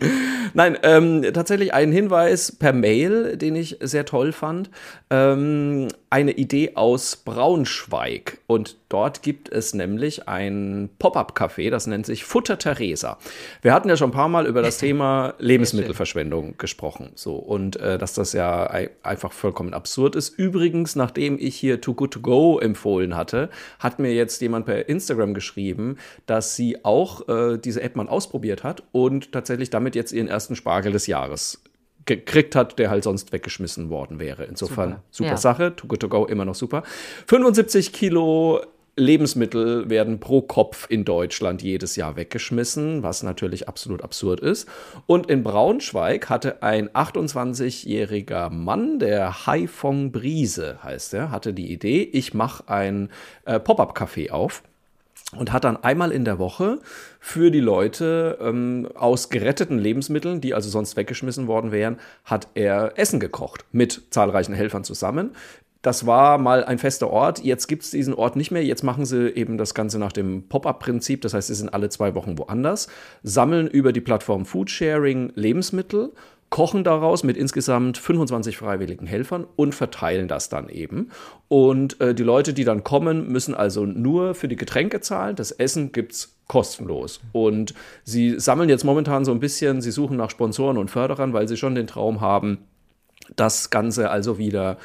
[0.55, 4.71] Nein, ähm, tatsächlich ein Hinweis per Mail, den ich sehr toll fand.
[5.11, 8.39] Ähm, eine Idee aus Braunschweig.
[8.47, 13.19] Und dort gibt es nämlich ein Pop-up-Café, das nennt sich Futter Theresa.
[13.63, 17.11] Wir hatten ja schon ein paar Mal über das Thema Lebensmittelverschwendung gesprochen.
[17.15, 20.31] So, und äh, dass das ja ei- einfach vollkommen absurd ist.
[20.39, 24.89] Übrigens, nachdem ich hier Too Good To Go empfohlen hatte, hat mir jetzt jemand per
[24.89, 25.97] Instagram geschrieben,
[26.27, 30.57] dass sie auch äh, diese App mal ausprobiert hat und tatsächlich damit jetzt ihren ersten
[30.57, 31.63] Spargel des Jahres
[32.05, 34.45] gekriegt hat, der halt sonst weggeschmissen worden wäre.
[34.45, 35.03] Insofern Super.
[35.13, 35.37] super, Ja.
[35.37, 35.77] Sache.
[35.77, 36.83] Too Good To Go immer noch super.
[37.29, 38.61] 75 Kilo
[38.95, 44.69] Lebensmittel werden pro Kopf in Deutschland jedes Jahr weggeschmissen, was natürlich absolut absurd ist.
[45.07, 52.03] Und in Braunschweig hatte ein 28-jähriger Mann, der Haifong Brise heißt er, hatte die Idee,
[52.03, 53.09] ich mache ein
[53.47, 54.63] äh, Pop-up-Café auf
[55.37, 56.79] und hat dann einmal in der Woche
[57.19, 62.93] für die Leute ähm, aus geretteten Lebensmitteln, die also sonst weggeschmissen worden wären, hat er
[62.97, 65.31] Essen gekocht mit zahlreichen Helfern zusammen.
[65.83, 67.41] Das war mal ein fester Ort.
[67.41, 68.65] Jetzt gibt es diesen Ort nicht mehr.
[68.65, 71.21] Jetzt machen sie eben das Ganze nach dem Pop-up-Prinzip.
[71.23, 72.89] Das heißt, sie sind alle zwei Wochen woanders,
[73.25, 76.13] sammeln über die Plattform Foodsharing Lebensmittel,
[76.51, 81.11] kochen daraus mit insgesamt 25 freiwilligen Helfern und verteilen das dann eben.
[81.49, 85.35] Und äh, die Leute, die dann kommen, müssen also nur für die Getränke zahlen.
[85.35, 87.21] Das Essen gibt's kostenlos.
[87.33, 87.75] Und
[88.05, 91.57] sie sammeln jetzt momentan so ein bisschen, sie suchen nach Sponsoren und Förderern, weil sie
[91.57, 92.59] schon den Traum haben,
[93.37, 94.79] das Ganze also wieder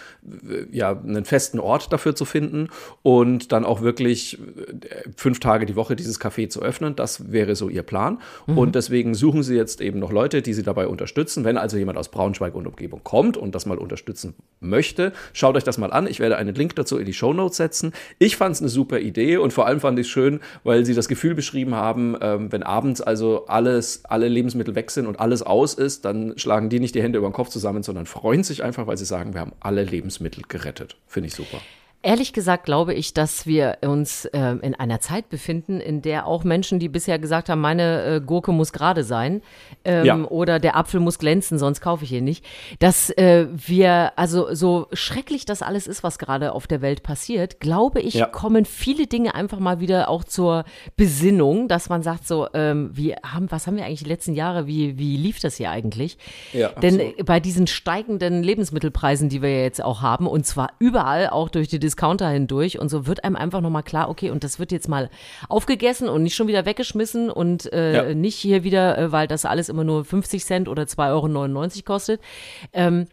[0.71, 2.69] ja, einen festen Ort dafür zu finden
[3.01, 6.95] und dann auch wirklich äh, fünf Tage die Woche dieses Café zu öffnen.
[6.95, 8.19] Das wäre so ihr Plan.
[8.45, 11.43] Und deswegen suchen sie jetzt eben noch Leute, die sie dabei unterstützen.
[11.43, 15.63] Wenn also jemand aus Braunschweig und Umgebung kommt und das mal unterstützen möchte, schaut euch
[15.63, 16.07] das mal an.
[16.07, 17.93] Ich werde einen Link dazu in die Show Notes setzen.
[18.19, 20.93] Ich fand es eine super Idee und vor allem fand ich es schön, weil sie
[20.93, 25.43] das Gefühl beschrieben haben, ähm, wenn abends also alles, alle Lebensmittel weg sind und alles
[25.43, 28.63] aus ist, dann schlagen die nicht die Hände über den Kopf zusammen, sondern freuen sich
[28.63, 30.97] einfach, weil sie sagen, wir haben alle Lebensmittel gerettet.
[31.07, 31.59] Finde ich super.
[32.03, 36.43] Ehrlich gesagt glaube ich, dass wir uns ähm, in einer Zeit befinden, in der auch
[36.43, 39.41] Menschen, die bisher gesagt haben, meine äh, Gurke muss gerade sein
[39.83, 40.15] ähm, Ja.
[40.25, 42.45] oder der Apfel muss glänzen, sonst kaufe ich ihn nicht,
[42.79, 47.59] dass äh, wir, also so schrecklich das alles ist, was gerade auf der Welt passiert,
[47.59, 48.27] glaube ich, Ja.
[48.27, 50.65] kommen viele Dinge einfach mal wieder auch zur
[50.97, 54.67] Besinnung, dass man sagt so, ähm, wie haben, was haben wir eigentlich die letzten Jahre,
[54.67, 56.19] wie, wie lief das hier eigentlich?
[56.53, 57.25] Ja, Denn absolut.
[57.25, 61.86] bei diesen steigenden Lebensmittelpreisen, die wir jetzt auch haben, und zwar überall, auch durch die
[61.87, 65.09] Discounter hindurch, und so wird einem einfach nochmal klar, okay, und das wird jetzt mal
[65.47, 68.13] aufgegessen und nicht schon wieder weggeschmissen und äh, Ja.
[68.13, 72.21] nicht hier wieder, äh, weil das alles immer nur 50 Cent oder 2,99 Euro kostet.
[72.73, 73.07] Ähm,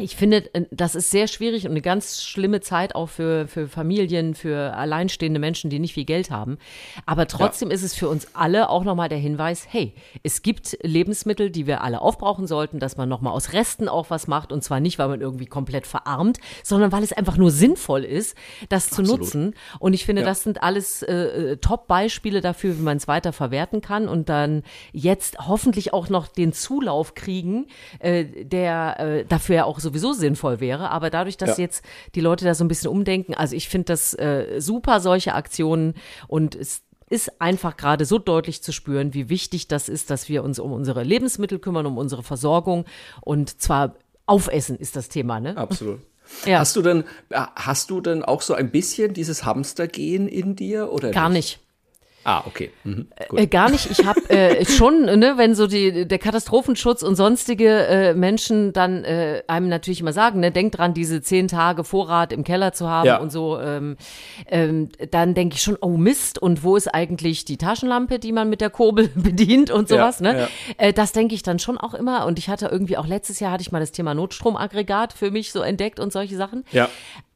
[0.00, 3.68] ich finde, äh, das ist sehr schwierig und eine ganz schlimme Zeit auch für, für
[3.68, 6.58] Familien, für alleinstehende Menschen, die nicht viel Geld haben.
[7.06, 11.50] Aber trotzdem ist es für uns alle auch nochmal der Hinweis, hey, es gibt Lebensmittel,
[11.50, 14.52] die wir alle aufbrauchen sollten, dass man nochmal aus Resten auch was macht.
[14.52, 18.36] Und zwar nicht, weil man irgendwie komplett verarmt, sondern weil es einfach nur sinnvoll ist,
[18.68, 19.20] das zu Absolut.
[19.20, 19.54] nutzen.
[19.78, 20.28] Und ich finde, Ja.
[20.28, 24.62] das sind alles äh, äh, Top-Beispiele dafür, wie man es weiter verwerten kann und dann
[24.92, 27.66] jetzt hoffentlich auch noch den Zulauf kriegen,
[27.98, 30.90] äh, der äh, dafür ja auch sowieso sinnvoll wäre.
[30.90, 31.64] Aber dadurch, dass Ja.
[31.64, 35.34] jetzt die Leute da so ein bisschen umdenken, also ich finde das äh, super, solche
[35.34, 35.94] Aktionen
[36.28, 40.44] und es ist einfach gerade so deutlich zu spüren, wie wichtig das ist, dass wir
[40.44, 42.84] uns um unsere Lebensmittel kümmern, um unsere Versorgung
[43.20, 45.56] und zwar Aufessen ist das Thema, ne?
[45.56, 46.00] Absolut.
[46.46, 46.60] Ja.
[46.60, 50.92] Hast du denn, äh, hast du denn auch so ein bisschen dieses Hamstergehen in dir
[50.92, 51.58] oder Gar nicht.
[52.24, 52.70] Ah, okay.
[52.84, 53.08] Mhm.
[53.34, 53.90] Äh, gar nicht.
[53.90, 59.04] Ich habe äh, schon, ne, wenn so die der Katastrophenschutz und sonstige äh, Menschen dann
[59.04, 62.88] äh, einem natürlich immer sagen, ne, denk dran, diese zehn Tage Vorrat im Keller zu
[62.88, 63.16] haben Ja.
[63.18, 63.96] und so, ähm,
[64.48, 68.50] ähm, dann denke ich schon, oh Mist, und wo ist eigentlich die Taschenlampe, die man
[68.50, 70.40] mit der Kurbel bedient und sowas, Ja, ne?
[70.40, 70.48] ja.
[70.76, 72.26] Äh, das denke ich dann schon auch immer.
[72.26, 75.52] Und ich hatte irgendwie auch letztes Jahr hatte ich mal das Thema Notstromaggregat für mich
[75.52, 76.64] so entdeckt und solche Sachen.
[76.70, 76.88] Ja.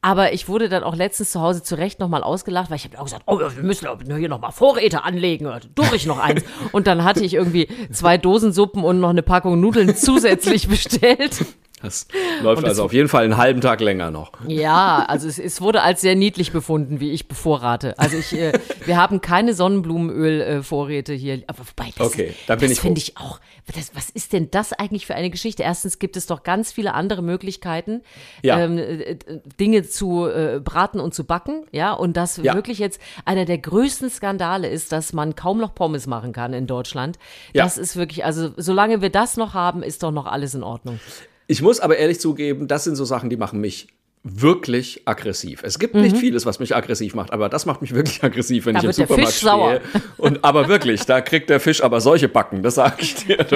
[0.05, 2.99] Aber ich wurde dann auch letztens zu Hause zu Recht nochmal ausgelacht, weil ich habe
[2.99, 3.87] auch gesagt, oh, wir müssen
[4.17, 5.51] hier nochmal Vorräte anlegen.
[5.73, 6.43] Durch ich noch eins.
[6.71, 11.43] Und dann hatte ich irgendwie zwei Dosensuppen und noch eine Packung Nudeln zusätzlich bestellt.
[11.85, 12.07] Das
[12.41, 14.31] läuft also auf jeden Fall einen halben Tag länger noch.
[14.47, 17.97] Ja, also es, es wurde als sehr niedlich befunden, wie ich bevorrate.
[17.97, 18.53] Also ich, äh,
[18.85, 21.43] wir haben keine Sonnenblumenölvorräte äh, hier.
[21.47, 23.39] Aber wobei, das, okay, da bin das finde ich auch.
[23.73, 25.63] Das, was ist denn das eigentlich für eine Geschichte?
[25.63, 28.01] Erstens gibt es doch ganz viele andere Möglichkeiten,
[28.43, 28.59] ja.
[28.59, 29.17] ähm, äh,
[29.59, 31.65] Dinge zu äh, braten und zu backen.
[31.71, 32.53] Ja, und das Ja.
[32.53, 36.67] wirklich jetzt einer der größten Skandale ist, dass man kaum noch Pommes machen kann in
[36.67, 37.17] Deutschland.
[37.53, 37.63] Ja.
[37.63, 40.99] Das ist wirklich, also solange wir das noch haben, ist doch noch alles in Ordnung.
[41.47, 43.87] Ich muss aber ehrlich zugeben, das sind so Sachen, die machen mich
[44.27, 45.61] wirklich aggressiv.
[45.63, 48.73] Es gibt nicht vieles, was mich aggressiv macht, aber das macht mich wirklich aggressiv, wenn
[48.73, 49.79] Da ich im Supermarkt Fisch sauer.
[49.91, 50.03] stehe.
[50.17, 53.45] Und aber wirklich, da kriegt der Fisch aber solche Backen, das sage ich dir.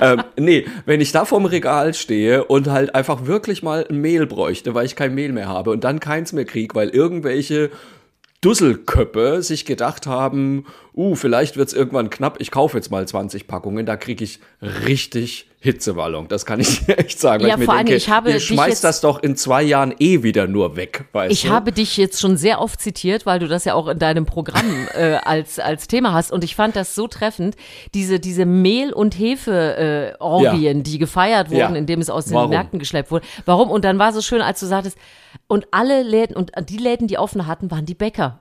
[0.00, 4.26] Ähm, nee, wenn ich da vorm Regal stehe und halt einfach wirklich mal ein Mehl
[4.26, 7.70] bräuchte, weil ich kein Mehl mehr habe und dann keins mehr krieg, weil irgendwelche
[8.42, 10.66] Dusselköppe sich gedacht haben,
[10.98, 15.46] uh, vielleicht wird's irgendwann knapp, ich kaufe jetzt mal 20 Packungen, da kriege ich richtig
[15.60, 16.28] Hitzewallung.
[16.28, 17.42] Das kann ich dir echt sagen.
[17.42, 19.92] weil Ja, ich vor allem, denke, ich habe ihr schmeißt das doch in zwei Jahren
[19.98, 21.48] eh wieder nur weg, weißt Ich du?
[21.50, 24.64] habe dich jetzt schon sehr oft zitiert, weil du das ja auch in deinem Programm
[24.94, 26.30] äh, als, als Thema hast.
[26.32, 27.56] Und ich fand das so treffend,
[27.94, 31.74] diese, diese Mehl- und Hefe-Orgien, äh, Orgien, die gefeiert wurden, Ja.
[31.74, 32.50] indem es aus den Warum?
[32.50, 33.26] Märkten geschleppt wurde.
[33.44, 33.70] Warum?
[33.70, 34.96] Und dann war so schön, als du sagtest,
[35.48, 38.40] und alle Läden, und die Läden, die offen hatten, waren die Bäcker.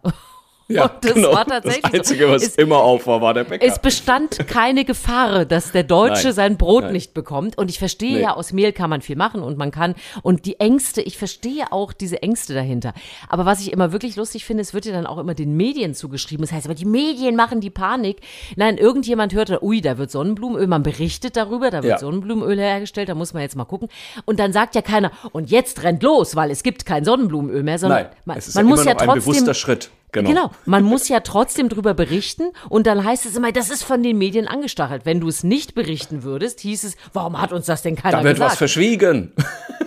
[0.68, 1.34] Ja, und das genau.
[1.34, 1.94] war tatsächlich das.
[1.94, 3.66] Einzige, was Es- immer auf war, war der Bäcker.
[3.66, 6.34] Es bestand keine Gefahr, dass der Deutsche Nein.
[6.34, 6.94] sein Brot Nein.
[6.94, 7.58] nicht bekommt.
[7.58, 8.22] Und ich verstehe Nee.
[8.24, 11.72] ja, aus Mehl kann man viel machen und man kann, und die Ängste, ich verstehe
[11.72, 12.94] auch diese Ängste dahinter.
[13.30, 15.94] Aber was ich immer wirklich lustig finde, es wird ja dann auch immer den Medien
[15.94, 16.44] zugeschrieben.
[16.46, 18.18] Das heißt, aber die Medien machen die Panik.
[18.56, 21.98] Nein, irgendjemand hört, ui, da wird Sonnenblumenöl, man berichtet darüber, da wird Ja.
[22.00, 23.88] Sonnenblumenöl hergestellt, da muss man jetzt mal gucken.
[24.26, 27.80] Und dann sagt ja keiner, und jetzt rennt los, weil es gibt kein Sonnenblumenöl mehr,
[27.80, 29.32] sondern Nein, man, es ist man ja muss immer ja noch ein trotzdem.
[29.34, 29.90] bewusster Schritt.
[30.14, 30.30] Genau.
[30.30, 34.02] Genau, man muss ja trotzdem drüber berichten und dann heißt es immer, das ist von
[34.04, 35.06] den Medien angestachelt.
[35.06, 38.24] Wenn du es nicht berichten würdest, hieß es, warum hat uns das denn keiner Da
[38.24, 38.58] wird was gesagt?
[38.60, 39.34] verschwiegen.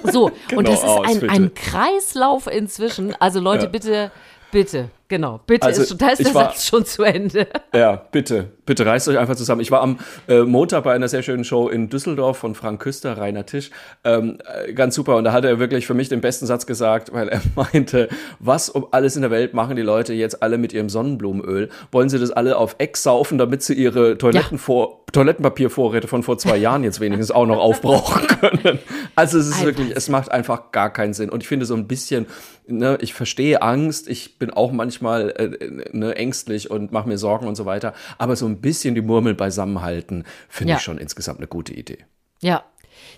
[0.04, 3.14] so, und Genau, das ist ein, ein Kreislauf inzwischen.
[3.18, 3.70] Also Leute, Ja.
[3.70, 4.10] bitte,
[4.52, 7.46] bitte, genau, bitte, Also, ist da ist der war- Satz schon zu Ende.
[7.72, 9.60] Ja, bitte, bitte reißt euch einfach zusammen.
[9.60, 13.16] Ich war am äh, Montag bei einer sehr schönen Show in Düsseldorf von Frank Küster,
[13.16, 13.70] Rainer Tisch.
[14.02, 15.14] Ähm, äh, ganz super.
[15.16, 18.08] Und da hat er wirklich für mich den besten Satz gesagt, weil er meinte,
[18.40, 21.68] was um alles in der Welt machen die Leute jetzt alle mit ihrem Sonnenblumenöl?
[21.92, 26.56] Wollen sie das alle auf Ex saufen, damit sie ihre Toilettenvor Toilettenpapiervorräte von vor zwei
[26.56, 28.78] Jahren jetzt wenigstens auch noch aufbrauchen können?
[29.16, 31.30] Also es ist Ein wirklich, es macht einfach gar keinen Sinn.
[31.30, 32.26] Und ich finde so ein bisschen,
[32.66, 35.50] ne, ich verstehe Angst, ich bin auch manchmal äh,
[35.92, 37.94] ne, ängstlich und mache mir Sorgen und so weiter.
[38.18, 40.76] Aber so ein bisschen die Murmel beisammenhalten, finde Ja.
[40.76, 41.98] ich schon insgesamt eine gute Idee.
[42.40, 42.64] Ja.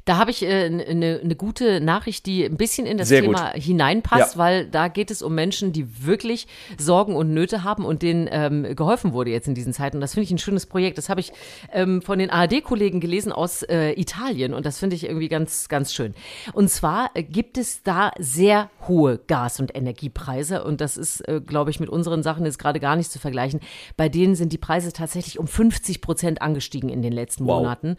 [0.04, 3.22] Da habe ich eine äh, ne, ne gute Nachricht, die ein bisschen in das Sehr
[3.22, 4.38] Thema hineinpasst, Ja.
[4.38, 6.46] weil da geht es um Menschen, die wirklich
[6.78, 9.98] Sorgen und Nöte haben und denen ähm, geholfen wurde jetzt in diesen Zeiten.
[9.98, 10.98] Und das finde ich ein schönes Projekt.
[10.98, 11.32] Das habe ich
[11.72, 15.94] ähm, von den ARD-Kollegen gelesen aus äh, Italien und das finde ich irgendwie ganz, ganz
[15.94, 16.14] schön.
[16.52, 21.40] Und zwar äh, gibt es da sehr hohe Gas- und Energiepreise und das ist, äh,
[21.40, 23.60] glaube ich, mit unseren Sachen jetzt gerade gar nicht zu vergleichen.
[23.96, 27.58] Bei denen sind die Preise tatsächlich um 50 Prozent angestiegen in den letzten Wow.
[27.60, 27.96] Monaten.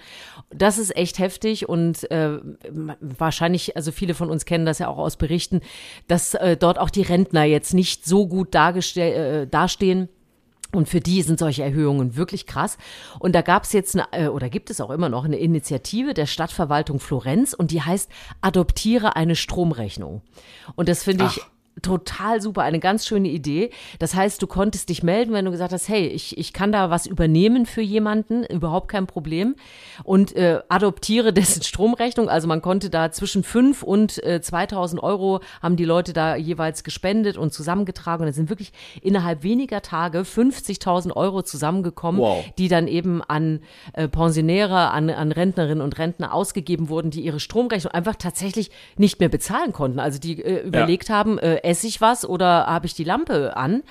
[0.49, 2.39] Das ist echt heftig und äh,
[2.99, 5.61] wahrscheinlich, also viele von uns kennen das ja auch aus Berichten,
[6.07, 10.09] dass äh, dort auch die Rentner jetzt nicht so gut dargeste- äh, dastehen.
[10.71, 12.77] Und für die sind solche Erhöhungen wirklich krass.
[13.19, 16.15] Und da gab es jetzt eine, äh, oder gibt es auch immer noch eine Initiative
[16.15, 18.09] der Stadtverwaltung Florenz und die heißt
[18.41, 20.23] Adoptiere eine Stromrechnung.
[20.75, 21.41] Und das finde ich.
[21.81, 23.71] Total super, eine ganz schöne Idee.
[23.99, 26.89] Das heißt, du konntest dich melden, wenn du gesagt hast, hey, ich, ich kann da
[26.89, 29.55] was übernehmen für jemanden, überhaupt kein Problem.
[30.03, 32.29] Und äh, adoptiere dessen Stromrechnung.
[32.29, 36.83] Also man konnte da zwischen 5 und äh, 2000 Euro haben die Leute da jeweils
[36.83, 38.23] gespendet und zusammengetragen.
[38.23, 42.45] Und es sind wirklich innerhalb weniger Tage 50.000 Euro zusammengekommen, Wow.
[42.57, 43.61] die dann eben an
[43.93, 49.19] äh, Pensionäre, an, an Rentnerinnen und Rentner ausgegeben wurden, die ihre Stromrechnung einfach tatsächlich nicht
[49.19, 49.99] mehr bezahlen konnten.
[49.99, 53.83] Also die äh, überlegt haben, äh, esse ich was oder habe ich die Lampe an?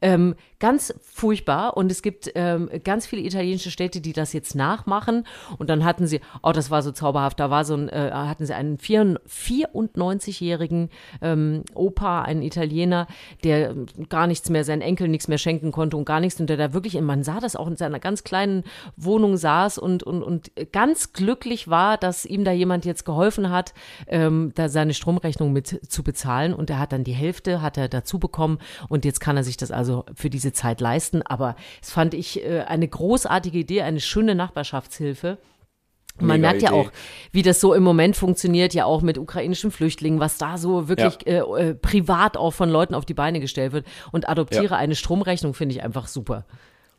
[0.00, 1.76] Ähm, ganz furchtbar.
[1.76, 5.24] Und es gibt ähm, ganz viele italienische Städte, die das jetzt nachmachen.
[5.58, 8.46] Und dann hatten sie, oh, das war so zauberhaft, da war so ein, äh, hatten
[8.46, 10.90] sie einen 4 94-jährigen
[11.22, 13.06] ähm, Opa, einen Italiener,
[13.44, 13.74] der
[14.08, 16.40] gar nichts mehr, seinen Enkel nichts mehr schenken konnte und gar nichts.
[16.40, 18.64] Und der da wirklich, man sah das auch in seiner ganz kleinen
[18.96, 23.74] Wohnung saß und, und, und ganz glücklich war, dass ihm da jemand jetzt geholfen hat,
[24.06, 26.54] ähm, da seine Stromrechnung mit zu bezahlen.
[26.54, 28.58] Und er hat dann die Hälfte, hat er dazu bekommen.
[28.88, 31.22] Und jetzt kann er sich das also für diese Zeit leisten.
[31.22, 35.38] Aber es fand ich äh, eine großartige Idee, eine schöne Nachbarschaftshilfe.
[36.18, 36.78] Man Mega merkt ja Idee.
[36.78, 36.92] auch,
[37.32, 41.26] wie das so im Moment funktioniert, ja auch mit ukrainischen Flüchtlingen, was da so wirklich
[41.26, 43.86] äh, äh, privat auch von Leuten auf die Beine gestellt wird.
[44.12, 44.76] Und adoptiere Ja.
[44.76, 46.46] eine Stromrechnung finde ich einfach super.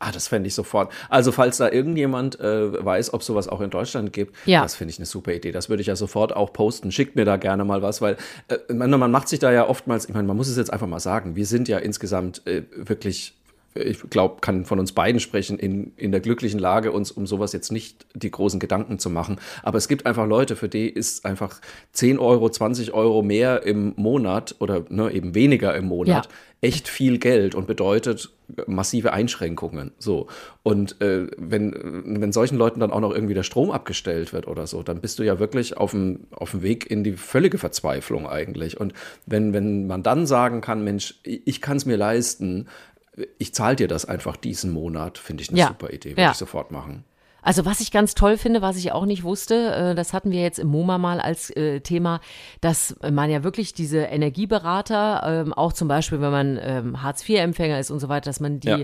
[0.00, 0.92] Ah, das fände ich sofort.
[1.08, 4.62] Also, falls da irgendjemand äh, weiß, ob sowas auch in Deutschland gibt, Ja.
[4.62, 5.50] das finde ich eine super Idee.
[5.50, 6.92] Das würde ich ja sofort auch posten.
[6.92, 10.08] Schickt mir da gerne mal was, weil äh, man, man macht sich da ja oftmals,
[10.08, 13.34] ich meine, man muss es jetzt einfach mal sagen, wir sind ja insgesamt äh, wirklich,
[13.84, 17.52] ich glaube, kann von uns beiden sprechen, in, in der glücklichen Lage, uns um sowas
[17.52, 19.38] jetzt nicht die großen Gedanken zu machen.
[19.62, 21.60] Aber es gibt einfach Leute, für die ist einfach
[21.92, 26.68] 10 Euro, 20 Euro mehr im Monat oder ne, eben weniger im Monat Ja.
[26.68, 28.30] echt viel Geld und bedeutet
[28.66, 29.92] massive Einschränkungen.
[29.98, 30.26] So.
[30.62, 34.66] Und äh, wenn, wenn solchen Leuten dann auch noch irgendwie der Strom abgestellt wird oder
[34.66, 38.26] so, dann bist du ja wirklich auf dem, auf dem Weg in die völlige Verzweiflung
[38.26, 38.80] eigentlich.
[38.80, 38.94] Und
[39.26, 42.66] wenn, wenn man dann sagen kann, Mensch, ich kann es mir leisten,
[43.38, 45.68] ich zahle dir das einfach diesen Monat, finde ich eine Ja.
[45.68, 46.30] super Idee, würde Ja.
[46.32, 47.04] ich sofort machen.
[47.48, 50.42] Also was ich ganz toll finde, was ich auch nicht wusste, äh, das hatten wir
[50.42, 52.20] jetzt im MoMA mal als äh, Thema,
[52.60, 57.90] dass man ja wirklich diese Energieberater, ähm, auch zum Beispiel, wenn man ähm, Hartz-IV-Empfänger ist
[57.90, 58.78] und so weiter, dass man die, Ja.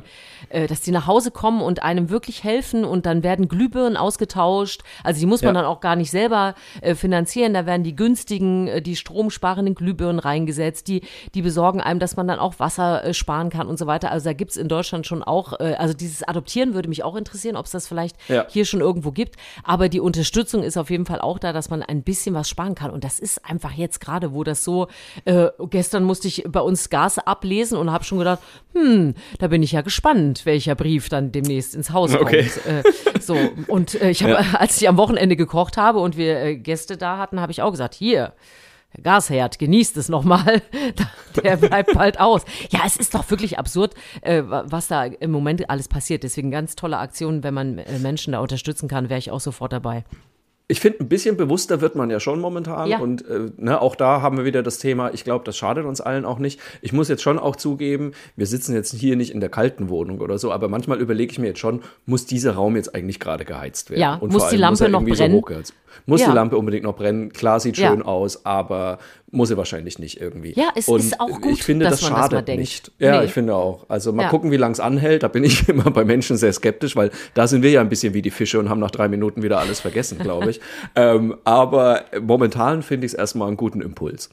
[0.48, 4.80] äh, dass die nach Hause kommen und einem wirklich helfen und dann werden Glühbirnen ausgetauscht.
[5.02, 5.60] Also die muss man Ja.
[5.60, 6.54] dann auch gar nicht selber
[6.94, 7.52] finanzieren.
[7.52, 10.88] Da werden die günstigen, die stromsparenden Glühbirnen reingesetzt.
[10.88, 11.02] Die,
[11.34, 14.10] die besorgen einem, dass man dann auch Wasser sparen kann und so weiter.
[14.10, 17.66] Also da gibt's in Deutschland schon auch, also dieses Adoptieren würde mich auch interessieren, ob
[17.66, 18.46] es das vielleicht Ja.
[18.54, 19.36] Hier schon irgendwo gibt.
[19.62, 22.74] Aber die Unterstützung ist auf jeden Fall auch da, dass man ein bisschen was sparen
[22.74, 22.90] kann.
[22.90, 24.88] Und das ist einfach jetzt gerade, wo das so,
[25.24, 28.40] äh, gestern musste ich bei uns Gas ablesen und habe schon gedacht,
[28.72, 32.48] hm, da bin ich ja gespannt, welcher Brief dann demnächst ins Haus Okay.
[32.48, 32.66] kommt.
[32.66, 32.82] Äh,
[33.20, 33.36] so,
[33.68, 37.18] und äh, ich habe, als ich am Wochenende gekocht habe und wir äh, Gäste da
[37.18, 38.32] hatten, habe ich auch gesagt, hier,
[39.02, 40.62] Gasherd, genießt es nochmal.
[41.42, 42.42] Der bleibt bald aus.
[42.70, 46.22] Ja, es ist doch wirklich absurd, äh, wa- was da im Moment alles passiert.
[46.22, 49.72] Deswegen ganz tolle Aktionen, wenn man äh, Menschen da unterstützen kann, wäre ich auch sofort
[49.72, 50.04] dabei.
[50.66, 52.88] Ich finde, ein bisschen bewusster wird man ja schon momentan.
[52.88, 52.98] Ja.
[52.98, 56.00] Und äh, ne, auch da haben wir wieder das Thema, ich glaube, das schadet uns
[56.00, 56.58] allen auch nicht.
[56.80, 60.20] Ich muss jetzt schon auch zugeben, wir sitzen jetzt hier nicht in der kalten Wohnung
[60.20, 63.44] oder so, aber manchmal überlege ich mir jetzt schon, muss dieser Raum jetzt eigentlich gerade
[63.44, 64.00] geheizt werden?
[64.00, 65.34] Ja, Und muss vor die Lampe er noch brennen?
[65.34, 65.74] hochgeheizt.
[66.06, 66.28] muss Ja.
[66.28, 67.30] die Lampe unbedingt noch brennen?
[67.30, 68.98] Klar, sieht schön aus, aber
[69.34, 70.52] muss sie wahrscheinlich nicht irgendwie.
[70.56, 72.60] Ja, es Und ist auch gut, Ich finde, dass das man das mal denkt.
[72.60, 72.92] nicht.
[72.98, 73.26] Ja, Nee.
[73.26, 73.84] ich finde auch.
[73.88, 74.28] Also mal Ja.
[74.30, 75.22] gucken, wie lang es anhält.
[75.22, 78.14] Da bin ich immer bei Menschen sehr skeptisch, weil da sind wir ja ein bisschen
[78.14, 80.60] wie die Fische und haben nach drei Minuten wieder alles vergessen, glaube ich.
[80.96, 84.30] ähm, aber momentan finde ich es erstmal einen guten Impuls.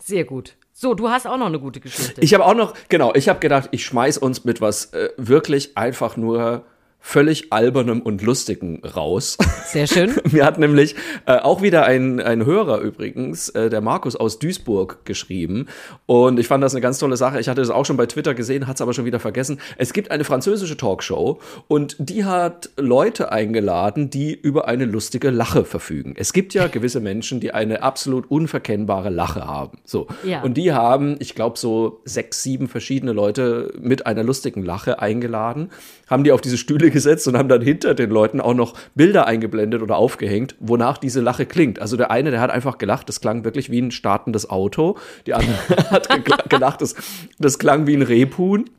[0.00, 0.54] Sehr gut.
[0.72, 2.20] So, du hast auch noch eine gute Geschichte.
[2.20, 5.76] Ich habe auch noch, genau, ich habe gedacht, ich schmeiß uns mit was äh, wirklich
[5.76, 6.64] einfach nur
[7.06, 9.38] völlig albernem und lustigem raus.
[9.66, 10.12] Sehr schön.
[10.32, 15.04] Mir hat nämlich äh, auch wieder ein, ein Hörer übrigens, äh, der Markus aus Duisburg,
[15.04, 15.68] geschrieben.
[16.06, 17.38] Und ich fand das eine ganz tolle Sache.
[17.38, 19.60] Ich hatte das auch schon bei Twitter gesehen, hat es aber schon wieder vergessen.
[19.78, 21.38] Es gibt eine französische Talkshow
[21.68, 26.14] und die hat Leute eingeladen, die über eine lustige Lache verfügen.
[26.18, 29.78] Es gibt ja gewisse Menschen, die eine absolut unverkennbare Lache haben.
[29.84, 30.08] So.
[30.24, 30.42] Ja.
[30.42, 35.70] Und die haben, ich glaube, so sechs, sieben verschiedene Leute mit einer lustigen Lache eingeladen,
[36.08, 39.26] haben die auf diese Stühle gesetzt und haben dann hinter den Leuten auch noch Bilder
[39.26, 41.78] eingeblendet oder aufgehängt, wonach diese Lache klingt.
[41.78, 44.96] Also der eine, der hat einfach gelacht, das klang wirklich wie ein startendes Auto.
[45.26, 45.58] Die andere
[45.90, 46.08] hat
[46.48, 46.94] gelacht, das,
[47.38, 48.70] das klang wie ein Rebhuhn.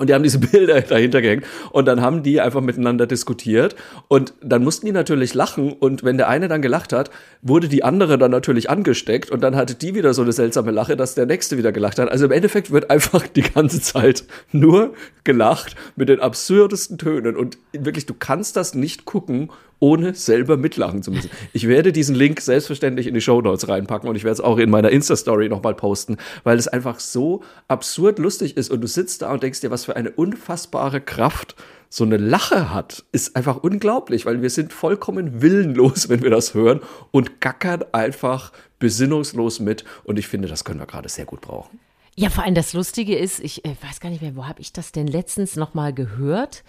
[0.00, 1.44] Und die haben diese Bilder dahinter gehängt.
[1.72, 3.76] Und dann haben die einfach miteinander diskutiert.
[4.08, 5.74] Und dann mussten die natürlich lachen.
[5.74, 7.10] Und wenn der eine dann gelacht hat,
[7.42, 9.30] wurde die andere dann natürlich angesteckt.
[9.30, 12.10] Und dann hatte die wieder so eine seltsame Lache, dass der nächste wieder gelacht hat.
[12.10, 17.36] Also im Endeffekt wird einfach die ganze Zeit nur gelacht mit den absurdesten Tönen.
[17.36, 21.30] Und wirklich, du kannst das nicht gucken, ohne selber mitlachen zu müssen.
[21.52, 24.58] Ich werde diesen Link selbstverständlich in die Show Notes reinpacken und ich werde es auch
[24.58, 29.22] in meiner Insta-Story nochmal posten, weil es einfach so absurd lustig ist und du sitzt
[29.22, 31.56] da und denkst dir, was für eine unfassbare Kraft
[31.88, 36.54] so eine Lache hat, ist einfach unglaublich, weil wir sind vollkommen willenlos, wenn wir das
[36.54, 41.40] hören und gackern einfach besinnungslos mit und ich finde, das können wir gerade sehr gut
[41.40, 41.80] brauchen.
[42.16, 44.72] Ja, vor allem das Lustige ist, ich äh, weiß gar nicht mehr, wo habe ich
[44.72, 46.64] das denn letztens nochmal gehört?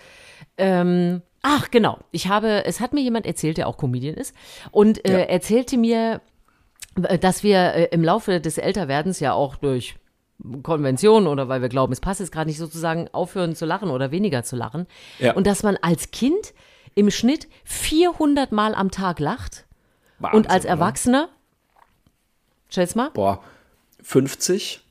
[0.58, 1.99] Ähm, ach, genau.
[2.12, 4.36] Ich habe, es hat mir jemand erzählt, der auch Comedian ist,
[4.71, 5.19] und äh, Ja.
[5.19, 6.21] erzählte mir,
[7.04, 9.95] äh, dass wir äh, im Laufe des Älterwerdens ja auch durch
[10.63, 14.10] Konvention oder weil wir glauben, es passt jetzt gerade nicht sozusagen aufhören zu lachen oder
[14.12, 14.88] weniger zu lachen.
[15.19, 15.34] Ja.
[15.34, 16.54] Und dass man als Kind
[16.95, 19.65] im Schnitt 400 Mal am Tag lacht
[20.19, 20.69] und Wahnsinn, als oder?
[20.73, 21.30] Erwachsener,
[22.69, 23.43] schätz mal, Boah,
[24.01, 24.82] 50?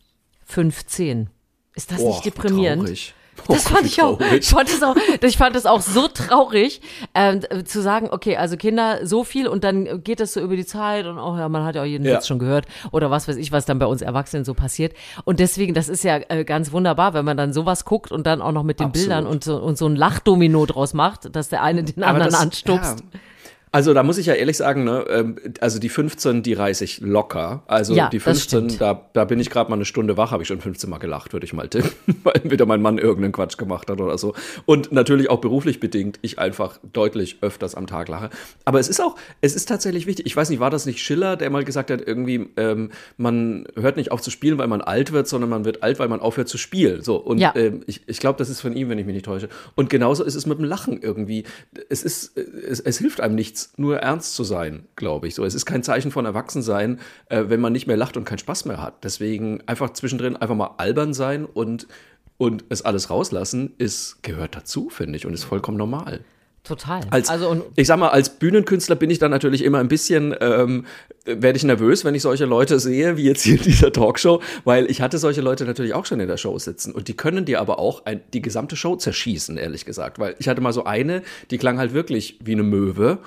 [0.44, 1.30] 15.
[1.74, 2.82] Ist das Boah, nicht deprimierend?
[2.84, 3.14] traurig.
[3.48, 4.20] Das fand ich auch.
[4.38, 6.80] Ich fand es auch, ich fand es auch so traurig,
[7.14, 10.56] ähm, äh, zu sagen, okay, also Kinder so viel und dann geht das so über
[10.56, 12.16] die Zeit und auch, ja, man hat ja auch jeden Ja.
[12.18, 14.92] Witz schon gehört oder was weiß ich, was dann bei uns Erwachsenen so passiert.
[15.24, 18.40] Und deswegen, das ist ja äh, ganz wunderbar, wenn man dann sowas guckt und dann
[18.42, 19.08] auch noch mit den Absolut.
[19.08, 22.32] Bildern und so, und so ein Lachdomino draus macht, dass der eine den Aber anderen
[22.32, 23.00] das- anstupst.
[23.00, 23.20] ja.
[23.72, 27.00] Also da muss ich ja ehrlich sagen, ne, ähm, also die 15, die reiße ich
[27.00, 27.62] locker.
[27.68, 28.80] Also Ja, die das 15, stimmt.
[28.80, 31.32] da, da bin ich gerade mal eine Stunde wach, habe ich schon 15 Mal gelacht,
[31.32, 31.90] würde ich mal tippen,
[32.24, 34.34] weil wieder mein Mann irgendeinen Quatsch gemacht hat oder so.
[34.66, 38.30] Und natürlich auch beruflich bedingt, ich einfach deutlich öfters am Tag lache.
[38.64, 40.26] Aber es ist auch, es ist tatsächlich wichtig.
[40.26, 43.96] Ich weiß nicht, war das nicht Schiller, der mal gesagt hat, irgendwie, ähm, man hört
[43.96, 46.48] nicht auf zu spielen, weil man alt wird, sondern man wird alt, weil man aufhört
[46.48, 47.02] zu spielen.
[47.02, 47.52] So, und Ja.
[47.54, 49.48] ähm, ich, ich glaube, das ist von ihm, wenn ich mich nicht täusche.
[49.76, 51.44] Und genauso ist es mit dem Lachen irgendwie.
[51.88, 55.34] Es ist, es, es hilft einem nichts, nur ernst zu sein, glaube ich.
[55.34, 58.38] So, es ist kein Zeichen von Erwachsensein, äh, wenn man nicht mehr lacht und keinen
[58.38, 59.04] Spaß mehr hat.
[59.04, 61.86] Deswegen einfach zwischendrin einfach mal albern sein und
[62.40, 66.24] und es alles rauslassen, ist, gehört dazu, finde ich, und ist vollkommen normal.
[66.62, 67.00] Total.
[67.10, 70.34] Als, also und ich sag mal, als Bühnenkünstler bin ich dann natürlich immer ein bisschen,
[70.40, 70.84] ähm,
[71.24, 74.90] werde ich nervös, wenn ich solche Leute sehe, wie jetzt hier in dieser Talkshow, weil
[74.90, 77.60] ich hatte solche Leute natürlich auch schon in der Show sitzen und die können dir
[77.60, 81.22] aber auch ein, die gesamte Show zerschießen, ehrlich gesagt, weil ich hatte mal so eine,
[81.50, 83.18] die klang halt wirklich wie eine Möwe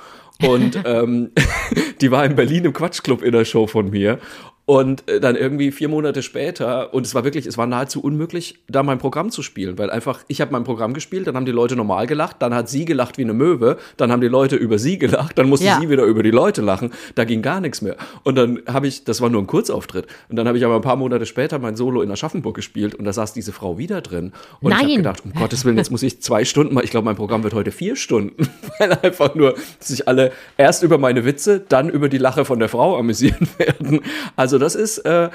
[0.41, 1.31] und ähm,
[2.01, 4.19] die war in Berlin im Quatschclub in der Show von mir
[4.65, 8.59] und äh, dann irgendwie vier Monate später, und es war wirklich, es war nahezu unmöglich,
[8.67, 11.51] da mein Programm zu spielen, weil einfach, ich habe mein Programm gespielt, dann haben die
[11.51, 14.79] Leute normal gelacht, dann hat sie gelacht wie eine Möwe, dann haben die Leute über
[14.79, 15.79] sie gelacht, dann musste Ja.
[15.81, 17.97] sie wieder über die Leute lachen, da ging gar nichts mehr.
[18.23, 20.81] Und dann habe ich, das war nur ein Kurzauftritt, und dann habe ich aber ein
[20.81, 24.31] paar Monate später mein Solo in Aschaffenburg gespielt und da saß diese Frau wieder drin.
[24.61, 24.97] Und ich habe Nein.
[24.97, 27.53] gedacht, um Gottes Willen, jetzt muss ich zwei Stunden mal, ich glaube, mein Programm wird
[27.53, 28.47] heute vier Stunden,
[28.79, 32.69] weil einfach nur sich alle erst über meine Witze, dann über die Lache von der
[32.69, 33.99] Frau amüsieren werden.
[34.37, 35.29] Also das ist, äh,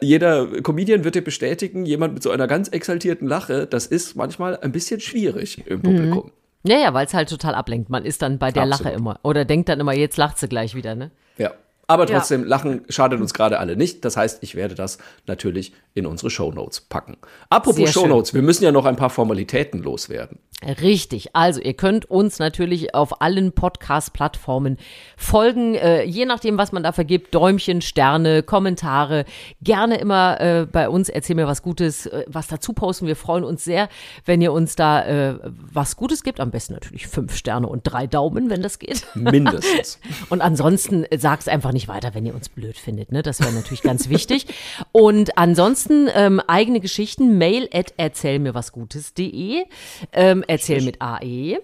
[0.00, 4.58] jeder Comedian wird dir bestätigen, jemand mit so einer ganz exaltierten Lache, das ist manchmal
[4.58, 6.32] ein bisschen schwierig im Publikum.
[6.64, 7.90] ja, ja, weil es halt total ablenkt.
[7.90, 8.84] Man ist dann bei der Absolut.
[8.84, 9.20] Lache immer.
[9.22, 11.10] Oder denkt dann immer, jetzt lacht sie gleich wieder, ne?
[11.36, 11.52] Ja.
[11.86, 12.18] Aber Ja.
[12.18, 14.04] trotzdem, Lachen schadet uns gerade alle nicht.
[14.04, 17.16] Das heißt, ich werde das natürlich in unsere Shownotes packen.
[17.50, 18.02] Apropos Sehr schön.
[18.04, 20.38] Shownotes, wir müssen ja noch ein paar Formalitäten loswerden.
[20.80, 21.34] Richtig.
[21.36, 24.78] Also ihr könnt uns natürlich auf allen Podcast-Plattformen
[25.16, 27.34] folgen, äh, je nachdem, was man da vergibt.
[27.34, 29.24] Däumchen, Sterne, Kommentare.
[29.62, 33.06] Gerne immer äh, bei uns erzähl mir was Gutes, äh, was dazu posten.
[33.06, 33.88] Wir freuen uns sehr,
[34.24, 36.40] wenn ihr uns da äh, was Gutes gibt.
[36.40, 39.06] Am besten natürlich fünf Sterne und drei Daumen, wenn das geht.
[39.14, 39.98] Mindestens.
[40.30, 43.12] Und ansonsten sagt einfach nicht weiter, wenn ihr uns blöd findet.
[43.12, 43.22] Ne?
[43.22, 44.46] Das wäre natürlich ganz wichtig.
[44.92, 49.64] Und ansonsten ähm, eigene Geschichten, mail at erzählmirwasgutes.de.
[50.12, 51.58] Ähm, erzähl mit AE.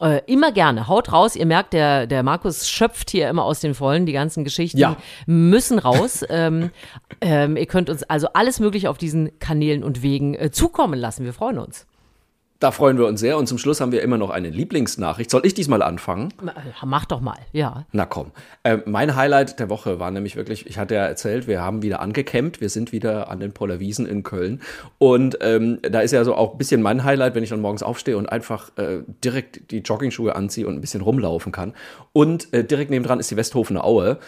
[0.00, 1.34] Äh, immer gerne, haut raus.
[1.34, 4.06] Ihr merkt, der, der Markus schöpft hier immer aus den Vollen.
[4.06, 4.96] Die ganzen Geschichten Ja.
[5.26, 6.24] müssen raus.
[6.30, 6.70] ähm,
[7.20, 11.24] ähm, ihr könnt uns also alles Mögliche auf diesen Kanälen und Wegen äh, zukommen lassen.
[11.24, 11.86] Wir freuen uns.
[12.60, 13.38] Da freuen wir uns sehr.
[13.38, 15.30] Und zum Schluss haben wir immer noch eine Lieblingsnachricht.
[15.30, 16.34] Soll ich diesmal anfangen?
[16.44, 16.50] Äh,
[16.84, 17.86] Mach doch mal, ja.
[17.92, 18.32] Na komm.
[18.64, 22.00] Äh, mein Highlight der Woche war nämlich wirklich, ich hatte ja erzählt, wir haben wieder
[22.00, 24.60] angecampt, wir sind wieder an den Pollerwiesen in Köln.
[24.98, 27.84] Und ähm, da ist ja so auch ein bisschen mein Highlight, wenn ich dann morgens
[27.84, 31.74] aufstehe und einfach äh, direkt die Joggingschuhe anziehe und ein bisschen rumlaufen kann.
[32.12, 34.18] Und äh, direkt nebendran ist die Westhofener Aue.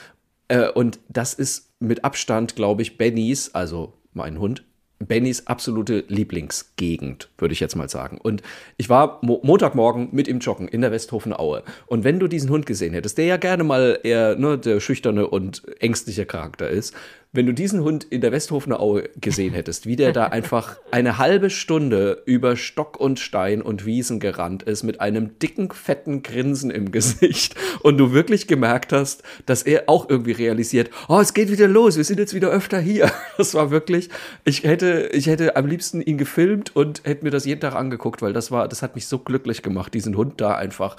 [0.46, 4.64] Äh, und das ist mit Abstand, glaube ich, Bennys, also mein Hund,
[5.00, 8.18] Bennys absolute Lieblingsgegend, würde ich jetzt mal sagen.
[8.18, 8.42] Und
[8.76, 11.62] ich war Mo Montagmorgen mit ihm joggen in der Westhofener Aue.
[11.86, 15.26] Und wenn du diesen Hund gesehen hättest, der ja gerne mal eher ne, der schüchterne
[15.26, 16.94] und ängstliche Charakter ist,
[17.32, 21.18] wenn du diesen Hund in der Westhofener Aue gesehen hättest, wie der da einfach eine
[21.18, 26.70] halbe Stunde über Stock und Stein und Wiesen gerannt ist mit einem dicken, fetten Grinsen
[26.70, 31.50] im Gesicht und du wirklich gemerkt hast, dass er auch irgendwie realisiert, oh, es geht
[31.50, 33.10] wieder los, wir sind jetzt wieder öfter hier.
[33.36, 34.10] Das war wirklich,
[34.44, 38.20] ich hätte, ich hätte am liebsten ihn gefilmt und hätte mir das jeden Tag angeguckt,
[38.20, 40.96] weil das war, das hat mich so glücklich gemacht, diesen Hund da einfach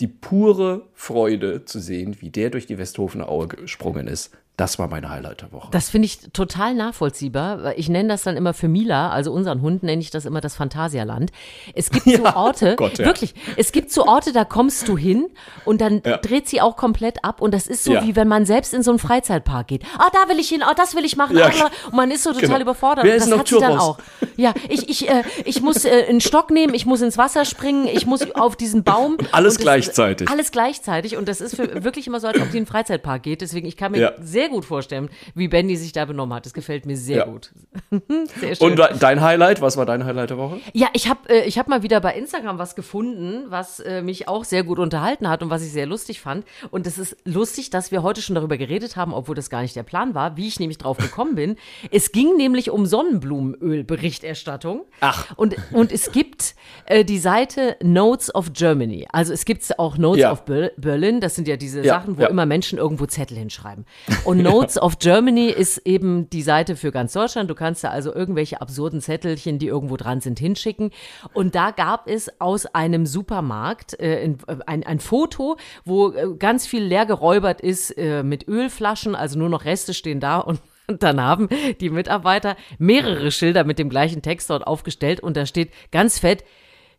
[0.00, 4.32] die pure Freude zu sehen, wie der durch die Westhofener Aue gesprungen ist.
[4.56, 5.68] Das war mein Highlight der Woche.
[5.72, 7.76] Das finde ich total nachvollziehbar.
[7.76, 10.54] Ich nenne das dann immer für Mila, also unseren Hund nenne ich das immer das
[10.54, 11.32] Phantasialand.
[11.74, 13.04] Es gibt so Orte, Gott, ja.
[13.04, 15.26] wirklich, es gibt so Orte, da kommst du hin
[15.64, 16.18] und dann Ja.
[16.18, 18.04] dreht sie auch komplett ab und das ist so Ja.
[18.04, 19.82] wie wenn man selbst in so einen Freizeitpark geht.
[19.98, 21.70] Ah, da will ich hin, ah, das will ich machen, Ja, ah, bla.
[21.86, 22.60] und man ist so total genau.
[22.60, 23.04] überfordert.
[23.04, 23.82] Wer Und ist das noch hat sie dann Churros?
[23.82, 23.98] auch.
[24.36, 27.86] Ja, ich, ich, äh, ich muss äh, einen Stock nehmen, ich muss ins Wasser springen,
[27.88, 29.14] ich muss auf diesen Baum.
[29.18, 30.28] Und alles das- gleichzeitig.
[30.30, 33.22] Alles gleichzeitig und das ist für, wirklich immer so, als ob die in einen Freizeitpark
[33.24, 33.40] geht.
[33.40, 34.12] Deswegen, ich kann mir Ja.
[34.44, 36.44] Sehr gut vorstellen, wie Benny sich da benommen hat.
[36.44, 37.24] Das gefällt mir sehr Ja.
[37.24, 37.50] gut.
[38.40, 38.70] sehr schön.
[38.70, 40.60] Und de- dein Highlight, was war dein Highlight der Woche?
[40.74, 44.28] ja, ich habe äh, ich hab mal wieder bei Instagram was gefunden, was äh, mich
[44.28, 46.44] auch sehr gut unterhalten hat und was ich sehr lustig fand.
[46.70, 49.74] Und es ist lustig, dass wir heute schon darüber geredet haben, obwohl das gar nicht
[49.76, 51.56] der Plan war, wie ich nämlich drauf gekommen bin.
[51.90, 54.84] Es ging nämlich um Sonnenblumenöl-Berichterstattung.
[55.00, 55.26] Ach.
[55.36, 56.54] Und, und es gibt
[56.86, 59.06] äh, die Seite Notes of Germany.
[59.12, 60.32] Also es gibt auch Notes Ja.
[60.32, 61.20] of Ber Berlin.
[61.20, 62.28] Das sind ja diese Ja, Sachen, wo ja.
[62.28, 63.84] immer Menschen irgendwo Zettel hinschreiben.
[64.24, 67.50] Und Und Notes of Germany ist eben die Seite für ganz Deutschland.
[67.50, 70.90] Du kannst da also irgendwelche absurden Zettelchen, die irgendwo dran sind, hinschicken.
[71.32, 74.34] Und da gab es aus einem Supermarkt äh,
[74.66, 79.48] ein, ein Foto, wo äh, ganz viel leer geräubert ist äh, mit Ölflaschen, also nur
[79.48, 81.48] noch Reste stehen da und und dann haben
[81.80, 86.44] die Mitarbeiter mehrere Schilder mit dem gleichen Text dort aufgestellt und da steht ganz fett,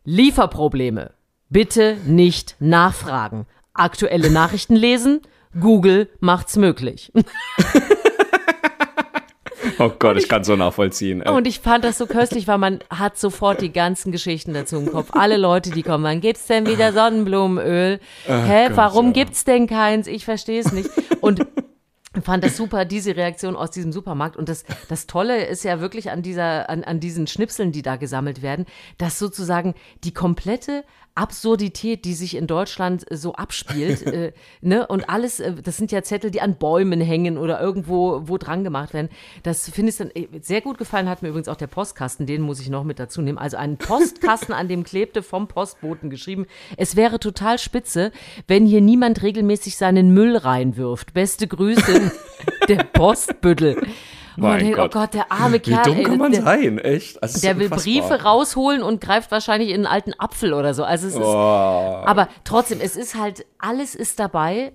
[0.04, 1.12] Lieferprobleme.
[1.48, 3.46] Bitte nicht nachfragen.
[3.74, 5.20] Aktuelle Nachrichten lesen.
[5.60, 7.12] Google macht's möglich.
[9.78, 11.20] Oh Gott, ich kann so nachvollziehen.
[11.20, 11.32] ey.
[11.32, 14.90] Und ich fand das so köstlich, weil man hat sofort die ganzen Geschichten dazu im
[14.90, 15.10] Kopf.
[15.12, 18.00] Alle Leute, die kommen, wann gibt's denn wieder Sonnenblumenöl?
[18.24, 19.12] Hä, Gott, warum ja.
[19.12, 20.06] gibt's denn keins?
[20.06, 20.88] Ich verstehe es nicht.
[21.20, 21.46] Und
[22.22, 24.36] fand das super, diese Reaktion aus diesem Supermarkt.
[24.36, 27.96] Und das, das Tolle ist ja wirklich an dieser, an, an diesen Schnipseln, die da
[27.96, 28.66] gesammelt werden,
[28.98, 30.84] dass sozusagen die komplette
[31.16, 36.02] Absurdität, die sich in Deutschland so abspielt, äh, ne, und alles, äh, das sind ja
[36.02, 39.08] Zettel, die an Bäumen hängen oder irgendwo wo dran gemacht werden.
[39.42, 42.42] Das finde ich dann äh, sehr gut gefallen, hat mir übrigens auch der Postkasten, den
[42.42, 43.38] muss ich noch mit dazu nehmen.
[43.38, 46.46] Also einen Postkasten, an dem klebte vom Postboten geschrieben,
[46.76, 48.12] es wäre total spitze,
[48.46, 51.14] wenn hier niemand regelmäßig seinen Müll reinwirft.
[51.14, 52.12] Beste Grüße,
[52.68, 53.76] der Postbüttel.
[54.36, 54.94] Man Mein denkt, Gott.
[54.94, 55.82] oh Gott, der arme Wie Kerl.
[55.84, 57.22] dumm ey, kann man der, sein, echt?
[57.22, 57.68] Also, der will.
[57.70, 60.84] Briefe rausholen und greift wahrscheinlich in einen alten Apfel oder so.
[60.84, 61.24] Also es ist, Oh.
[61.24, 64.72] aber trotzdem, es ist halt, alles ist dabei.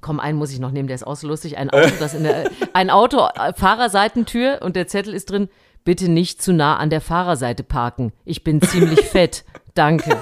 [0.00, 1.58] Komm, einen muss ich noch nehmen, der ist auch so lustig.
[1.58, 5.48] Ein Auto, das in der, ein Auto, äh, Fahrerseitentür und der Zettel ist drin,
[5.84, 8.12] bitte nicht zu nah an der Fahrerseite parken.
[8.24, 9.44] Ich bin ziemlich fett.
[9.74, 10.16] Danke.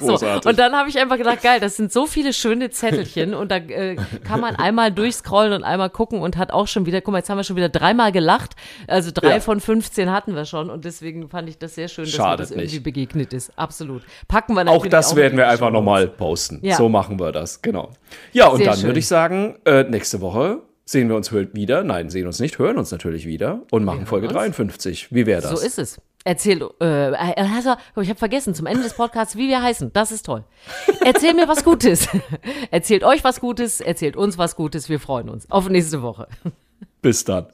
[0.00, 0.48] So, Großartig.
[0.50, 3.56] und dann habe ich einfach gedacht, geil, das sind so viele schöne Zettelchen und da
[3.56, 7.18] äh, kann man einmal durchscrollen und einmal gucken und hat auch schon wieder, guck mal,
[7.18, 8.52] jetzt haben wir schon wieder dreimal gelacht.
[8.86, 9.40] Also drei Ja.
[9.40, 12.40] von 15 hatten wir schon und deswegen fand ich das sehr schön, dass mir Schadet
[12.40, 12.82] das irgendwie nicht.
[12.82, 13.52] begegnet ist.
[13.56, 14.02] Absolut.
[14.26, 16.60] Packen wir auch natürlich das werden wir einfach nochmal posten.
[16.62, 16.76] Ja.
[16.76, 17.90] So machen wir das, genau.
[18.32, 18.86] Ja, und Sehr dann schön.
[18.86, 21.84] würde ich sagen, äh, nächste Woche sehen wir uns wieder.
[21.84, 24.36] Nein, sehen uns nicht, hören uns natürlich wieder und machen Folge uns.
[24.36, 25.14] 53.
[25.14, 25.50] Wie wäre das?
[25.50, 26.00] So ist es.
[26.24, 29.92] Erzähl, äh, also, ich habe vergessen, zum Ende des Podcasts, wie wir heißen.
[29.92, 30.44] Das ist toll.
[31.04, 32.08] Erzähl mir was Gutes.
[32.70, 34.88] Erzählt euch was Gutes, erzählt uns was Gutes.
[34.90, 35.50] Wir freuen uns.
[35.50, 36.28] Auf nächste Woche.
[37.00, 37.46] Bis dann.